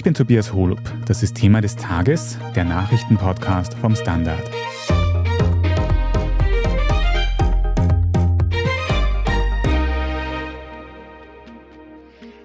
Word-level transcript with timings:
Ich 0.00 0.04
bin 0.04 0.14
Tobias 0.14 0.54
Holub. 0.54 0.80
Das 1.04 1.22
ist 1.22 1.34
Thema 1.34 1.60
des 1.60 1.76
Tages, 1.76 2.38
der 2.56 2.64
Nachrichtenpodcast 2.64 3.74
vom 3.74 3.94
Standard. 3.94 4.42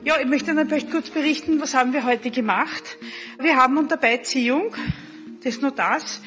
Ja, 0.03 0.19
ich 0.19 0.27
möchte 0.27 0.51
Ihnen 0.51 0.67
vielleicht 0.67 0.91
kurz 0.91 1.09
berichten, 1.09 1.61
was 1.61 1.73
haben 1.73 1.93
wir 1.93 2.03
heute 2.03 2.29
gemacht. 2.29 2.97
Wir 3.39 3.55
haben 3.55 3.77
unter 3.77 3.95
Beiziehung 3.95 4.75
des 5.45 5.61
Notars 5.61 6.21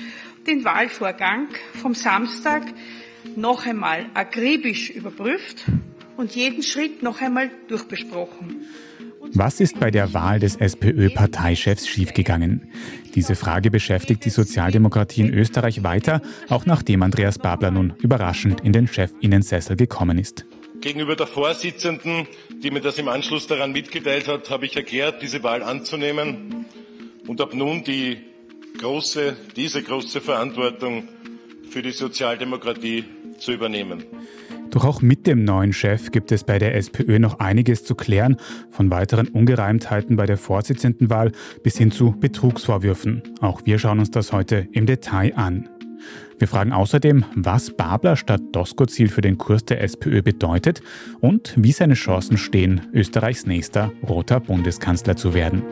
den 0.47 0.65
Wahlvorgang 0.65 1.49
vom 1.75 1.95
Samstag 1.95 2.63
noch 3.37 3.67
einmal 3.67 4.07
akribisch 4.15 4.89
überprüft 4.89 5.67
und 6.17 6.35
jeden 6.35 6.63
Schritt 6.63 7.03
noch 7.03 7.21
einmal 7.21 7.51
durchbesprochen. 7.69 8.65
Was 9.35 9.61
ist 9.61 9.79
bei 9.79 9.91
der 9.91 10.15
Wahl 10.15 10.41
des 10.41 10.57
SPÖ-Parteichefs 10.57 11.87
schiefgegangen? 11.87 12.69
Diese 13.15 13.35
Frage 13.35 13.71
beschäftigt 13.71 14.25
die 14.25 14.31
Sozialdemokratie 14.31 15.21
in 15.21 15.33
Österreich 15.33 15.83
weiter, 15.83 16.23
auch 16.49 16.67
nachdem 16.67 17.03
Andreas 17.03 17.39
Babler 17.39 17.71
nun 17.71 17.95
überraschend 18.01 18.61
in 18.63 18.73
den 18.73 18.87
Chefinnensessel 18.87 19.77
gekommen 19.77 20.19
ist. 20.19 20.47
Gegenüber 20.81 21.17
der 21.17 21.27
Vorsitzenden, 21.27 22.27
die 22.63 22.71
mir 22.71 22.81
das 22.81 22.99
im 22.99 23.09
Anschluss 23.09 23.47
daran 23.47 23.73
mitgeteilt 23.73 24.29
hat, 24.29 24.49
habe 24.51 24.67
ich 24.67 24.77
erklärt, 24.77 25.23
diese 25.23 25.43
Wahl 25.43 25.63
anzunehmen 25.63 26.67
und 27.27 27.41
habe 27.41 27.57
nun 27.57 27.85
die 27.85 28.19
große, 28.79 29.37
diese 29.57 29.83
große 29.83 30.21
Verantwortung 30.21 31.09
für 31.69 31.83
die 31.83 31.91
Sozialdemokratie 31.91 33.05
zu 33.39 33.53
übernehmen. 33.53 34.05
Doch 34.71 34.85
auch 34.85 35.01
mit 35.01 35.27
dem 35.27 35.45
neuen 35.45 35.73
Chef 35.73 36.11
gibt 36.11 36.31
es 36.31 36.45
bei 36.45 36.59
der 36.59 36.75
SPÖ 36.75 37.19
noch 37.19 37.39
einiges 37.39 37.85
zu 37.85 37.95
klären, 37.95 38.37
von 38.71 38.91
weiteren 38.91 39.29
Ungereimtheiten 39.29 40.17
bei 40.17 40.27
der 40.27 40.37
Vorsitzendenwahl 40.37 41.33
bis 41.63 41.79
hin 41.79 41.91
zu 41.91 42.13
Betrugsvorwürfen. 42.13 43.23
Auch 43.41 43.63
wir 43.65 43.79
schauen 43.79 43.99
uns 44.01 44.11
das 44.11 44.33
heute 44.33 44.69
im 44.73 44.85
Detail 44.85 45.35
an. 45.37 45.69
Wir 46.39 46.47
fragen 46.47 46.73
außerdem, 46.73 47.25
was 47.35 47.77
Babler 47.77 48.17
statt 48.17 48.41
Doskozil 48.53 49.09
für 49.09 49.23
den 49.23 49.39
Kurs 49.39 49.65
der 49.65 49.83
SPÖ 49.83 50.23
bedeutet 50.23 50.83
und 51.21 51.55
wie 51.57 51.73
seine 51.73 51.95
Chancen 51.95 52.37
stehen, 52.39 52.83
Österreichs 52.93 53.47
nächster 53.47 53.91
roter 54.09 54.39
Bundeskanzler 54.39 55.17
zu 55.17 55.35
werden. 55.35 55.63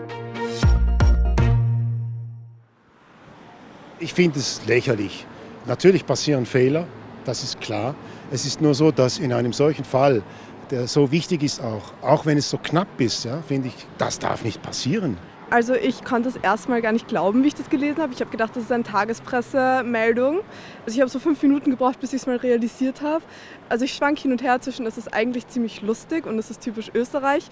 Ich 4.01 4.13
finde 4.13 4.41
es 4.41 4.61
lächerlich. 4.67 5.27
Natürlich 5.67 6.05
passieren 6.05 6.47
Fehler, 6.47 6.87
das 7.27 7.43
ist 7.43 7.61
klar. 7.61 7.95
Es 8.31 8.47
ist 8.47 8.61
nur 8.61 8.75
so, 8.75 8.91
dass 8.91 9.19
in 9.19 9.33
einem 9.33 9.53
solchen 9.53 9.85
Fall, 9.85 10.23
der 10.71 10.87
so 10.87 11.11
wichtig 11.13 11.43
ist 11.43 11.61
auch, 11.63 11.93
auch 12.03 12.27
wenn 12.27 12.39
es 12.39 12.49
so 12.49 12.59
knapp 12.59 13.01
ist, 13.01 13.25
ja, 13.25 13.43
finde 13.43 13.69
ich, 13.69 13.75
das 13.99 14.19
darf 14.19 14.45
nicht 14.45 14.63
passieren. 14.63 15.17
Also 15.49 15.75
ich 15.75 16.03
konnte 16.03 16.29
es 16.29 16.37
erstmal 16.37 16.83
gar 16.83 16.91
nicht 16.91 17.07
glauben, 17.07 17.45
wie 17.45 17.49
ich 17.49 17.55
das 17.55 17.71
gelesen 17.71 18.03
habe. 18.03 18.13
Ich 18.13 18.21
habe 18.21 18.33
gedacht, 18.33 18.57
das 18.57 18.65
ist 18.65 18.73
eine 18.73 18.83
Tagespressemeldung. 18.83 20.41
Also 20.85 20.97
ich 20.97 21.01
habe 21.01 21.09
so 21.09 21.21
fünf 21.21 21.41
Minuten 21.41 21.71
gebraucht, 21.71 22.01
bis 22.01 22.13
ich 22.13 22.23
es 22.23 22.27
mal 22.27 22.37
realisiert 22.37 23.01
habe. 23.01 23.23
Also 23.69 23.85
ich 23.85 23.95
schwank 23.95 24.19
hin 24.19 24.33
und 24.33 24.43
her 24.43 24.61
zwischen, 24.61 24.87
es 24.87 24.99
ist 24.99 25.15
eigentlich 25.15 25.47
ziemlich 25.47 25.83
lustig 25.83 26.27
und 26.27 26.37
es 26.41 26.51
ist 26.51 26.63
typisch 26.63 26.91
Österreich. 26.95 27.49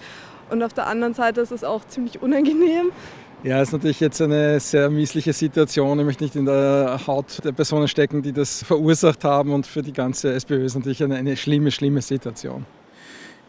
Und 0.49 0.61
auf 0.61 0.73
der 0.73 0.87
anderen 0.87 1.13
Seite 1.13 1.39
ist 1.39 1.51
es 1.51 1.63
auch 1.63 1.85
ziemlich 1.87 2.21
unangenehm. 2.21 2.91
Ja, 3.45 3.61
ist 3.61 3.73
natürlich 3.73 3.99
jetzt 3.99 4.19
eine 4.23 4.59
sehr 4.59 4.89
miesliche 4.89 5.31
Situation. 5.31 5.99
Ich 5.99 6.05
möchte 6.05 6.23
nicht 6.23 6.35
in 6.35 6.47
der 6.47 6.99
Haut 7.05 7.45
der 7.45 7.51
Personen 7.51 7.87
stecken, 7.87 8.23
die 8.23 8.33
das 8.33 8.63
verursacht 8.63 9.23
haben. 9.23 9.53
Und 9.53 9.67
für 9.67 9.83
die 9.83 9.93
ganze 9.93 10.33
SPÖ 10.33 10.65
ist 10.65 10.73
natürlich 10.73 11.03
eine, 11.03 11.13
eine 11.13 11.37
schlimme, 11.37 11.69
schlimme 11.69 12.01
Situation. 12.01 12.65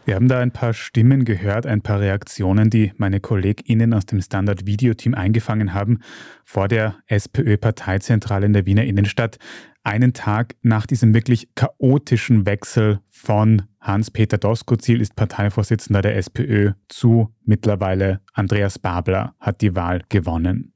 Wir 0.05 0.15
haben 0.15 0.29
da 0.29 0.41
ein 0.41 0.51
paar 0.51 0.75
Stimmen 0.75 1.25
gehört, 1.25 1.65
ein 1.65 1.81
paar 1.81 1.99
Reaktionen, 1.99 2.69
die 2.69 2.93
meine 2.99 3.21
KollegInnen 3.21 3.95
aus 3.95 4.05
dem 4.05 4.21
Standard-Video-Team 4.21 5.15
eingefangen 5.15 5.73
haben 5.73 6.01
vor 6.45 6.69
der 6.69 6.97
SPÖ-Parteizentrale 7.07 8.45
in 8.45 8.53
der 8.53 8.67
Wiener 8.67 8.85
Innenstadt 8.85 9.39
einen 9.83 10.13
Tag 10.13 10.57
nach 10.61 10.85
diesem 10.85 11.15
wirklich 11.15 11.49
chaotischen 11.55 12.45
Wechsel 12.45 13.01
von 13.09 13.63
Hans-Peter 13.87 14.37
Doskozil 14.37 15.01
ist 15.01 15.15
Parteivorsitzender 15.15 16.03
der 16.03 16.17
SPÖ 16.17 16.73
zu 16.89 17.33
mittlerweile 17.45 18.21
Andreas 18.33 18.79
Babler 18.81 19.35
hat 19.39 19.61
die 19.61 19.77
Wahl 19.77 20.03
gewonnen. 20.09 20.73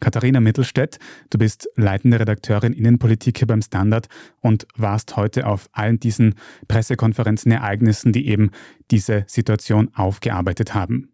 Katharina 0.00 0.40
Mittelstädt, 0.40 0.98
du 1.30 1.38
bist 1.38 1.68
leitende 1.76 2.20
Redakteurin 2.20 2.72
Innenpolitik 2.72 3.38
hier 3.38 3.46
beim 3.46 3.62
Standard 3.62 4.08
und 4.40 4.66
warst 4.76 5.16
heute 5.16 5.46
auf 5.46 5.68
allen 5.72 5.98
diesen 5.98 6.34
Pressekonferenzen, 6.68 7.52
Ereignissen, 7.52 8.12
die 8.12 8.26
eben 8.26 8.50
diese 8.90 9.24
Situation 9.28 9.90
aufgearbeitet 9.94 10.74
haben. 10.74 11.12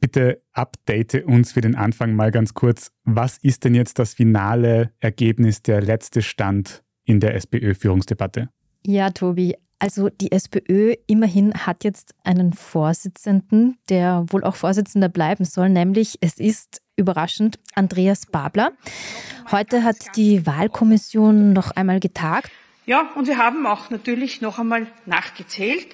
Bitte 0.00 0.42
update 0.52 1.26
uns 1.26 1.52
für 1.52 1.60
den 1.60 1.76
Anfang 1.76 2.16
mal 2.16 2.32
ganz 2.32 2.54
kurz. 2.54 2.90
Was 3.04 3.38
ist 3.38 3.64
denn 3.64 3.74
jetzt 3.74 4.00
das 4.00 4.14
finale 4.14 4.90
Ergebnis, 4.98 5.62
der 5.62 5.80
letzte 5.80 6.22
Stand 6.22 6.82
in 7.04 7.20
der 7.20 7.36
SPÖ-Führungsdebatte? 7.36 8.48
Ja, 8.84 9.10
Tobi. 9.10 9.54
Also 9.82 10.10
die 10.10 10.30
SPÖ 10.30 10.94
immerhin 11.08 11.66
hat 11.66 11.82
jetzt 11.82 12.14
einen 12.22 12.52
Vorsitzenden, 12.52 13.78
der 13.88 14.24
wohl 14.28 14.44
auch 14.44 14.54
Vorsitzender 14.54 15.08
bleiben 15.08 15.44
soll, 15.44 15.70
nämlich 15.70 16.18
es 16.20 16.38
ist 16.38 16.82
überraschend 16.94 17.58
Andreas 17.74 18.26
Babler. 18.26 18.74
Heute 19.50 19.82
hat 19.82 19.96
die 20.14 20.46
Wahlkommission 20.46 21.52
noch 21.52 21.72
einmal 21.72 21.98
getagt. 21.98 22.52
Ja, 22.86 23.10
und 23.16 23.26
wir 23.26 23.38
haben 23.38 23.66
auch 23.66 23.90
natürlich 23.90 24.40
noch 24.40 24.60
einmal 24.60 24.86
nachgezählt. 25.04 25.88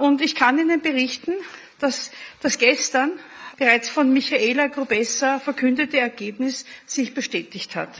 Und 0.00 0.22
ich 0.22 0.34
kann 0.34 0.58
Ihnen 0.58 0.80
berichten, 0.80 1.32
dass 1.78 2.12
das 2.40 2.56
gestern 2.56 3.10
bereits 3.58 3.90
von 3.90 4.14
Michaela 4.14 4.68
Grubesser 4.68 5.40
verkündete 5.40 5.98
Ergebnis 5.98 6.64
sich 6.86 7.12
bestätigt 7.12 7.76
hat. 7.76 7.90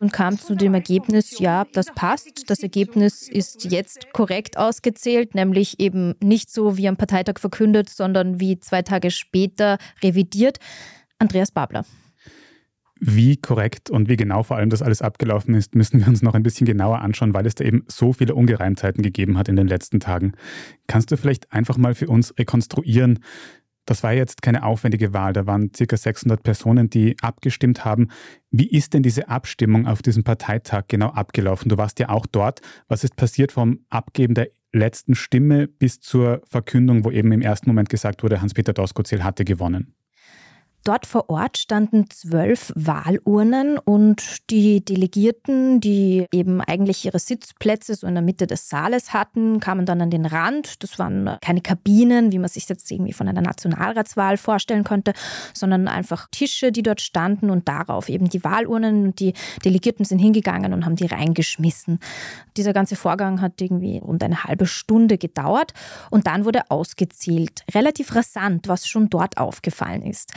Und 0.00 0.14
kam 0.14 0.38
zu 0.38 0.54
dem 0.54 0.72
Ergebnis, 0.72 1.38
ja, 1.40 1.66
das 1.74 1.86
passt. 1.94 2.48
Das 2.48 2.60
Ergebnis 2.60 3.28
ist 3.28 3.70
jetzt 3.70 4.12
korrekt 4.14 4.56
ausgezählt, 4.56 5.34
nämlich 5.34 5.78
eben 5.78 6.14
nicht 6.22 6.50
so 6.50 6.78
wie 6.78 6.88
am 6.88 6.96
Parteitag 6.96 7.38
verkündet, 7.38 7.90
sondern 7.90 8.40
wie 8.40 8.58
zwei 8.58 8.80
Tage 8.80 9.10
später 9.10 9.76
revidiert. 10.02 10.58
Andreas 11.18 11.50
Babler. 11.50 11.84
Wie 13.02 13.38
korrekt 13.38 13.88
und 13.88 14.10
wie 14.10 14.16
genau 14.16 14.42
vor 14.42 14.58
allem 14.58 14.68
das 14.68 14.82
alles 14.82 15.00
abgelaufen 15.00 15.54
ist, 15.54 15.74
müssen 15.74 16.00
wir 16.00 16.08
uns 16.08 16.20
noch 16.20 16.34
ein 16.34 16.42
bisschen 16.42 16.66
genauer 16.66 17.00
anschauen, 17.00 17.32
weil 17.32 17.46
es 17.46 17.54
da 17.54 17.64
eben 17.64 17.84
so 17.86 18.12
viele 18.12 18.34
Ungereimtheiten 18.34 19.02
gegeben 19.02 19.38
hat 19.38 19.48
in 19.48 19.56
den 19.56 19.68
letzten 19.68 20.00
Tagen. 20.00 20.32
Kannst 20.86 21.10
du 21.10 21.16
vielleicht 21.16 21.50
einfach 21.50 21.78
mal 21.78 21.94
für 21.94 22.08
uns 22.08 22.34
rekonstruieren, 22.38 23.20
das 23.90 24.04
war 24.04 24.12
jetzt 24.12 24.40
keine 24.40 24.62
aufwendige 24.62 25.12
Wahl, 25.12 25.32
da 25.32 25.46
waren 25.46 25.72
ca. 25.72 25.96
600 25.96 26.44
Personen, 26.44 26.90
die 26.90 27.16
abgestimmt 27.22 27.84
haben. 27.84 28.06
Wie 28.52 28.70
ist 28.70 28.94
denn 28.94 29.02
diese 29.02 29.28
Abstimmung 29.28 29.88
auf 29.88 30.00
diesem 30.00 30.22
Parteitag 30.22 30.84
genau 30.86 31.08
abgelaufen? 31.08 31.68
Du 31.68 31.76
warst 31.76 31.98
ja 31.98 32.08
auch 32.08 32.26
dort. 32.26 32.60
Was 32.86 33.02
ist 33.02 33.16
passiert 33.16 33.50
vom 33.50 33.80
Abgeben 33.88 34.34
der 34.34 34.50
letzten 34.72 35.16
Stimme 35.16 35.66
bis 35.66 35.98
zur 35.98 36.40
Verkündung, 36.48 37.04
wo 37.04 37.10
eben 37.10 37.32
im 37.32 37.42
ersten 37.42 37.68
Moment 37.68 37.88
gesagt 37.88 38.22
wurde, 38.22 38.40
Hans-Peter 38.40 38.72
Doskozil 38.72 39.24
hatte 39.24 39.44
gewonnen? 39.44 39.92
Dort 40.84 41.04
vor 41.04 41.28
Ort 41.28 41.58
standen 41.58 42.08
zwölf 42.08 42.72
Wahlurnen 42.74 43.76
und 43.76 44.48
die 44.48 44.82
Delegierten, 44.82 45.78
die 45.78 46.26
eben 46.32 46.62
eigentlich 46.62 47.04
ihre 47.04 47.18
Sitzplätze 47.18 47.94
so 47.94 48.06
in 48.06 48.14
der 48.14 48.22
Mitte 48.22 48.46
des 48.46 48.70
Saales 48.70 49.12
hatten, 49.12 49.60
kamen 49.60 49.84
dann 49.84 50.00
an 50.00 50.10
den 50.10 50.24
Rand. 50.24 50.82
Das 50.82 50.98
waren 50.98 51.36
keine 51.42 51.60
Kabinen, 51.60 52.32
wie 52.32 52.38
man 52.38 52.48
sich 52.48 52.66
jetzt 52.66 52.90
irgendwie 52.90 53.12
von 53.12 53.28
einer 53.28 53.42
Nationalratswahl 53.42 54.38
vorstellen 54.38 54.84
könnte, 54.84 55.12
sondern 55.52 55.86
einfach 55.86 56.28
Tische, 56.30 56.72
die 56.72 56.82
dort 56.82 57.02
standen 57.02 57.50
und 57.50 57.68
darauf 57.68 58.08
eben 58.08 58.30
die 58.30 58.42
Wahlurnen. 58.42 59.04
Und 59.04 59.20
die 59.20 59.34
Delegierten 59.62 60.06
sind 60.06 60.18
hingegangen 60.18 60.72
und 60.72 60.86
haben 60.86 60.96
die 60.96 61.06
reingeschmissen. 61.06 61.98
Dieser 62.56 62.72
ganze 62.72 62.96
Vorgang 62.96 63.42
hat 63.42 63.60
irgendwie 63.60 63.98
rund 63.98 64.24
eine 64.24 64.44
halbe 64.44 64.66
Stunde 64.66 65.18
gedauert 65.18 65.74
und 66.10 66.26
dann 66.26 66.46
wurde 66.46 66.70
ausgezählt. 66.70 67.64
Relativ 67.74 68.14
rasant, 68.14 68.66
was 68.66 68.88
schon 68.88 69.10
dort 69.10 69.36
aufgefallen 69.36 70.02
ist. 70.02 70.32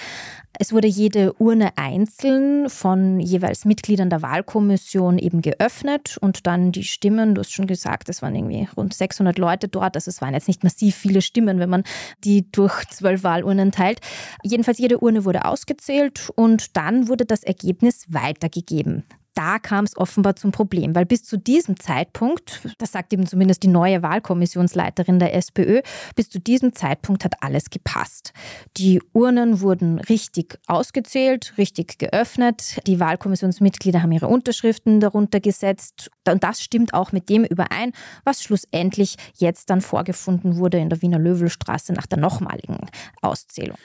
Es 0.60 0.72
wurde 0.72 0.88
jede 0.88 1.34
Urne 1.34 1.72
einzeln 1.78 2.70
von 2.70 3.20
jeweils 3.20 3.66
Mitgliedern 3.66 4.10
der 4.10 4.22
Wahlkommission 4.22 5.18
eben 5.18 5.42
geöffnet 5.42 6.18
und 6.22 6.46
dann 6.46 6.72
die 6.72 6.84
Stimmen, 6.84 7.36
du 7.36 7.42
hast 7.42 7.52
schon 7.52 7.68
gesagt, 7.68 8.08
es 8.10 8.22
waren 8.22 8.36
irgendwie 8.36 8.68
rund 8.78 8.94
600 8.94 9.38
Leute 9.38 9.68
dort, 9.68 9.96
also 9.96 10.10
es 10.10 10.22
waren 10.22 10.34
jetzt 10.34 10.48
nicht 10.48 10.64
massiv 10.64 10.96
viele 10.96 11.22
Stimmen, 11.22 11.60
wenn 11.60 11.70
man 11.70 11.84
die 12.24 12.52
durch 12.52 12.86
zwölf 12.86 13.24
Wahlurnen 13.24 13.72
teilt. 13.72 14.00
Jedenfalls 14.44 14.78
jede 14.78 15.00
Urne 15.00 15.26
wurde 15.26 15.46
ausgezählt 15.46 16.30
und 16.36 16.78
dann 16.78 17.08
wurde 17.08 17.26
das 17.26 17.44
Ergebnis 17.44 18.06
weitergegeben 18.10 19.04
da 19.34 19.60
kam 19.60 19.86
es 19.86 19.98
offenbar 19.98 20.36
zum 20.36 20.52
Problem, 20.52 20.96
weil 20.96 21.06
bis 21.06 21.24
zu 21.24 21.38
diesem 21.38 21.80
Zeitpunkt, 21.80 22.62
das 22.78 22.92
sagt 22.92 23.14
eben 23.14 23.26
zumindest 23.26 23.64
die 23.64 23.68
neue 23.68 24.04
Wahlkommissionsleiterin 24.04 25.20
der 25.20 25.34
SPÖ, 25.34 25.82
bis 26.16 26.30
zu 26.30 26.40
diesem 26.40 26.74
Zeitpunkt 26.74 27.26
hat 27.26 27.36
alles 27.42 27.70
gepasst. 27.70 28.34
Die 28.78 29.02
Urnen 29.14 29.62
wurden 29.62 30.00
richtig 30.00 30.60
ausgezählt, 30.68 31.54
richtig 31.58 31.98
geöffnet, 31.98 32.80
die 32.88 33.00
Wahlkommissionsmitglieder 33.00 34.02
haben 34.02 34.12
ihre 34.12 34.28
Unterschriften 34.28 35.00
darunter 35.00 35.40
gesetzt 35.40 36.12
und 36.28 36.44
das 36.44 36.62
stimmt 36.62 36.94
auch 36.94 37.12
mit 37.12 37.30
dem 37.30 37.44
überein, 37.44 37.92
was 38.24 38.44
schlussendlich 38.44 39.16
jetzt 39.38 39.70
dann 39.70 39.82
vorgefunden 39.82 40.58
wurde 40.58 40.78
in 40.78 40.90
der 40.90 41.02
Wiener 41.02 41.20
Löwelstraße 41.20 41.94
nach 41.94 42.06
der 42.06 42.20
nochmaligen 42.20 42.78
Auszählung. 43.22 43.78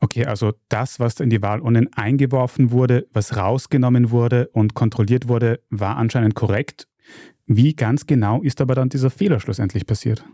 Okay, 0.00 0.26
also 0.26 0.52
das, 0.68 1.00
was 1.00 1.20
in 1.20 1.30
die 1.30 1.40
Wahlurnen 1.40 1.92
eingeworfen 1.94 2.70
wurde, 2.70 3.06
was 3.12 3.36
rausgenommen 3.36 4.10
wurde 4.10 4.48
und 4.52 4.74
kontrolliert 4.74 5.28
wurde, 5.28 5.60
war 5.70 5.96
anscheinend 5.96 6.34
korrekt. 6.34 6.88
Wie 7.46 7.74
ganz 7.74 8.06
genau 8.06 8.42
ist 8.42 8.60
aber 8.60 8.74
dann 8.74 8.88
dieser 8.88 9.10
Fehler 9.10 9.40
schlussendlich 9.40 9.86
passiert? 9.86 10.24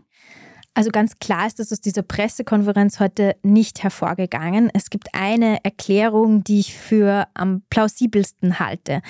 Also 0.73 0.89
ganz 0.89 1.15
klar 1.19 1.47
ist 1.47 1.59
das 1.59 1.71
aus 1.71 1.81
dieser 1.81 2.01
Pressekonferenz 2.01 3.01
heute 3.01 3.35
nicht 3.43 3.83
hervorgegangen. 3.83 4.69
Es 4.73 4.89
gibt 4.89 5.09
eine 5.13 5.63
Erklärung, 5.65 6.45
die 6.45 6.61
ich 6.61 6.77
für 6.77 7.27
am 7.33 7.63
plausibelsten 7.69 8.59
halte. 8.59 9.01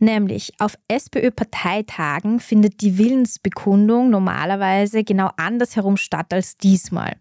Nämlich 0.00 0.54
auf 0.58 0.76
SPÖ-Parteitagen 0.88 2.40
findet 2.40 2.80
die 2.80 2.96
Willensbekundung 2.96 4.08
normalerweise 4.08 5.04
genau 5.04 5.30
andersherum 5.36 5.98
statt 5.98 6.32
als 6.32 6.56
diesmal. 6.56 7.16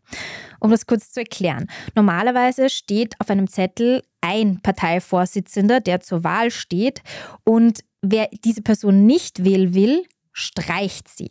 Um 0.61 0.71
das 0.71 0.87
kurz 0.87 1.11
zu 1.11 1.19
erklären. 1.19 1.67
Normalerweise 1.93 2.69
steht 2.69 3.19
auf 3.19 3.29
einem 3.29 3.47
Zettel 3.47 4.01
ein 4.21 4.61
Parteivorsitzender, 4.61 5.81
der 5.81 5.99
zur 5.99 6.23
Wahl 6.23 6.51
steht 6.51 7.01
und 7.43 7.81
wer 8.01 8.29
diese 8.45 8.61
Person 8.61 9.05
nicht 9.05 9.43
wählen 9.43 9.73
will, 9.73 10.05
streicht 10.31 11.07
sie. 11.07 11.29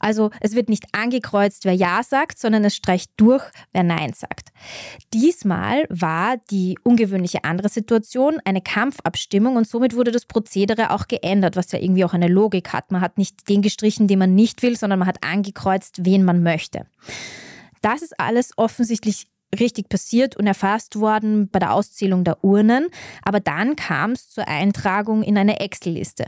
Also 0.00 0.30
es 0.40 0.54
wird 0.54 0.68
nicht 0.68 0.84
angekreuzt, 0.92 1.64
wer 1.64 1.72
Ja 1.72 2.02
sagt, 2.02 2.38
sondern 2.38 2.64
es 2.64 2.76
streicht 2.76 3.10
durch, 3.16 3.44
wer 3.72 3.82
Nein 3.82 4.12
sagt. 4.12 4.50
Diesmal 5.14 5.86
war 5.88 6.36
die 6.50 6.78
ungewöhnliche 6.82 7.44
andere 7.44 7.68
Situation 7.68 8.38
eine 8.44 8.60
Kampfabstimmung 8.60 9.56
und 9.56 9.66
somit 9.66 9.94
wurde 9.94 10.12
das 10.12 10.26
Prozedere 10.26 10.90
auch 10.90 11.08
geändert, 11.08 11.56
was 11.56 11.72
ja 11.72 11.78
irgendwie 11.78 12.04
auch 12.04 12.14
eine 12.14 12.28
Logik 12.28 12.72
hat. 12.72 12.90
Man 12.92 13.00
hat 13.00 13.18
nicht 13.18 13.48
den 13.48 13.62
gestrichen, 13.62 14.08
den 14.08 14.18
man 14.18 14.34
nicht 14.34 14.62
will, 14.62 14.76
sondern 14.76 14.98
man 14.98 15.08
hat 15.08 15.22
angekreuzt, 15.24 16.04
wen 16.04 16.24
man 16.24 16.42
möchte. 16.42 16.86
Das 17.82 18.02
ist 18.02 18.18
alles 18.20 18.52
offensichtlich 18.56 19.29
richtig 19.58 19.88
passiert 19.88 20.36
und 20.36 20.46
erfasst 20.46 21.00
worden 21.00 21.48
bei 21.50 21.58
der 21.58 21.72
Auszählung 21.72 22.24
der 22.24 22.44
Urnen. 22.44 22.88
Aber 23.22 23.40
dann 23.40 23.76
kam 23.76 24.12
es 24.12 24.30
zur 24.30 24.46
Eintragung 24.48 25.22
in 25.22 25.36
eine 25.36 25.60
Excel-Liste. 25.60 26.26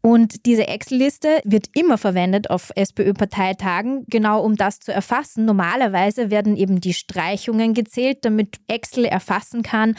Und 0.00 0.46
diese 0.46 0.68
Excel-Liste 0.68 1.40
wird 1.44 1.68
immer 1.74 1.98
verwendet 1.98 2.50
auf 2.50 2.70
SPÖ-Parteitagen, 2.74 4.04
genau 4.08 4.42
um 4.42 4.56
das 4.56 4.80
zu 4.80 4.92
erfassen. 4.92 5.44
Normalerweise 5.44 6.30
werden 6.30 6.56
eben 6.56 6.80
die 6.80 6.94
Streichungen 6.94 7.74
gezählt, 7.74 8.24
damit 8.24 8.60
Excel 8.68 9.04
erfassen 9.04 9.62
kann, 9.62 9.96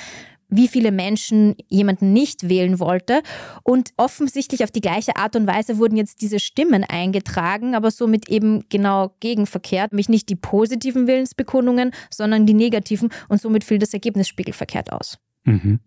wie 0.49 0.67
viele 0.67 0.91
Menschen 0.91 1.55
jemanden 1.67 2.13
nicht 2.13 2.49
wählen 2.49 2.79
wollte. 2.79 3.21
Und 3.63 3.91
offensichtlich 3.97 4.63
auf 4.63 4.71
die 4.71 4.81
gleiche 4.81 5.15
Art 5.15 5.35
und 5.35 5.47
Weise 5.47 5.77
wurden 5.77 5.97
jetzt 5.97 6.21
diese 6.21 6.39
Stimmen 6.39 6.83
eingetragen, 6.83 7.75
aber 7.75 7.91
somit 7.91 8.29
eben 8.29 8.63
genau 8.69 9.15
gegenverkehrt. 9.19 9.91
Nämlich 9.91 10.09
nicht 10.09 10.29
die 10.29 10.35
positiven 10.35 11.07
Willensbekundungen, 11.07 11.91
sondern 12.09 12.45
die 12.45 12.53
negativen. 12.53 13.09
Und 13.27 13.41
somit 13.41 13.63
fiel 13.63 13.79
das 13.79 13.93
Ergebnis 13.93 14.27
spiegelverkehrt 14.27 14.91
aus. 14.91 15.17
Mhm. 15.47 15.79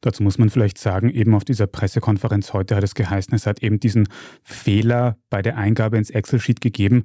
Dazu 0.00 0.22
muss 0.22 0.38
man 0.38 0.50
vielleicht 0.50 0.76
sagen, 0.76 1.08
eben 1.08 1.34
auf 1.34 1.44
dieser 1.44 1.68
Pressekonferenz 1.68 2.52
heute 2.52 2.74
hat 2.74 2.82
es 2.82 2.94
geheißen, 2.94 3.32
es 3.34 3.46
hat 3.46 3.62
eben 3.62 3.78
diesen 3.78 4.08
Fehler 4.42 5.16
bei 5.30 5.40
der 5.40 5.56
Eingabe 5.56 5.96
ins 5.98 6.10
Excel-Sheet 6.10 6.60
gegeben. 6.60 7.04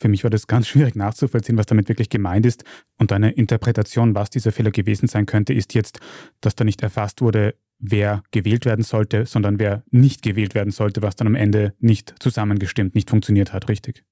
Für 0.00 0.08
mich 0.08 0.24
war 0.24 0.30
das 0.30 0.46
ganz 0.46 0.66
schwierig 0.66 0.96
nachzuvollziehen, 0.96 1.58
was 1.58 1.66
damit 1.66 1.88
wirklich 1.88 2.08
gemeint 2.08 2.46
ist. 2.46 2.64
Und 2.98 3.12
eine 3.12 3.32
Interpretation, 3.32 4.14
was 4.14 4.30
dieser 4.30 4.50
Fehler 4.50 4.70
gewesen 4.70 5.06
sein 5.06 5.26
könnte, 5.26 5.52
ist 5.52 5.74
jetzt, 5.74 6.00
dass 6.40 6.56
da 6.56 6.64
nicht 6.64 6.82
erfasst 6.82 7.20
wurde, 7.20 7.54
wer 7.78 8.22
gewählt 8.30 8.64
werden 8.64 8.82
sollte, 8.82 9.26
sondern 9.26 9.58
wer 9.58 9.84
nicht 9.90 10.22
gewählt 10.22 10.54
werden 10.54 10.70
sollte, 10.70 11.02
was 11.02 11.16
dann 11.16 11.26
am 11.26 11.34
Ende 11.34 11.74
nicht 11.78 12.14
zusammengestimmt, 12.18 12.94
nicht 12.94 13.10
funktioniert 13.10 13.52
hat, 13.52 13.68
richtig? 13.68 14.04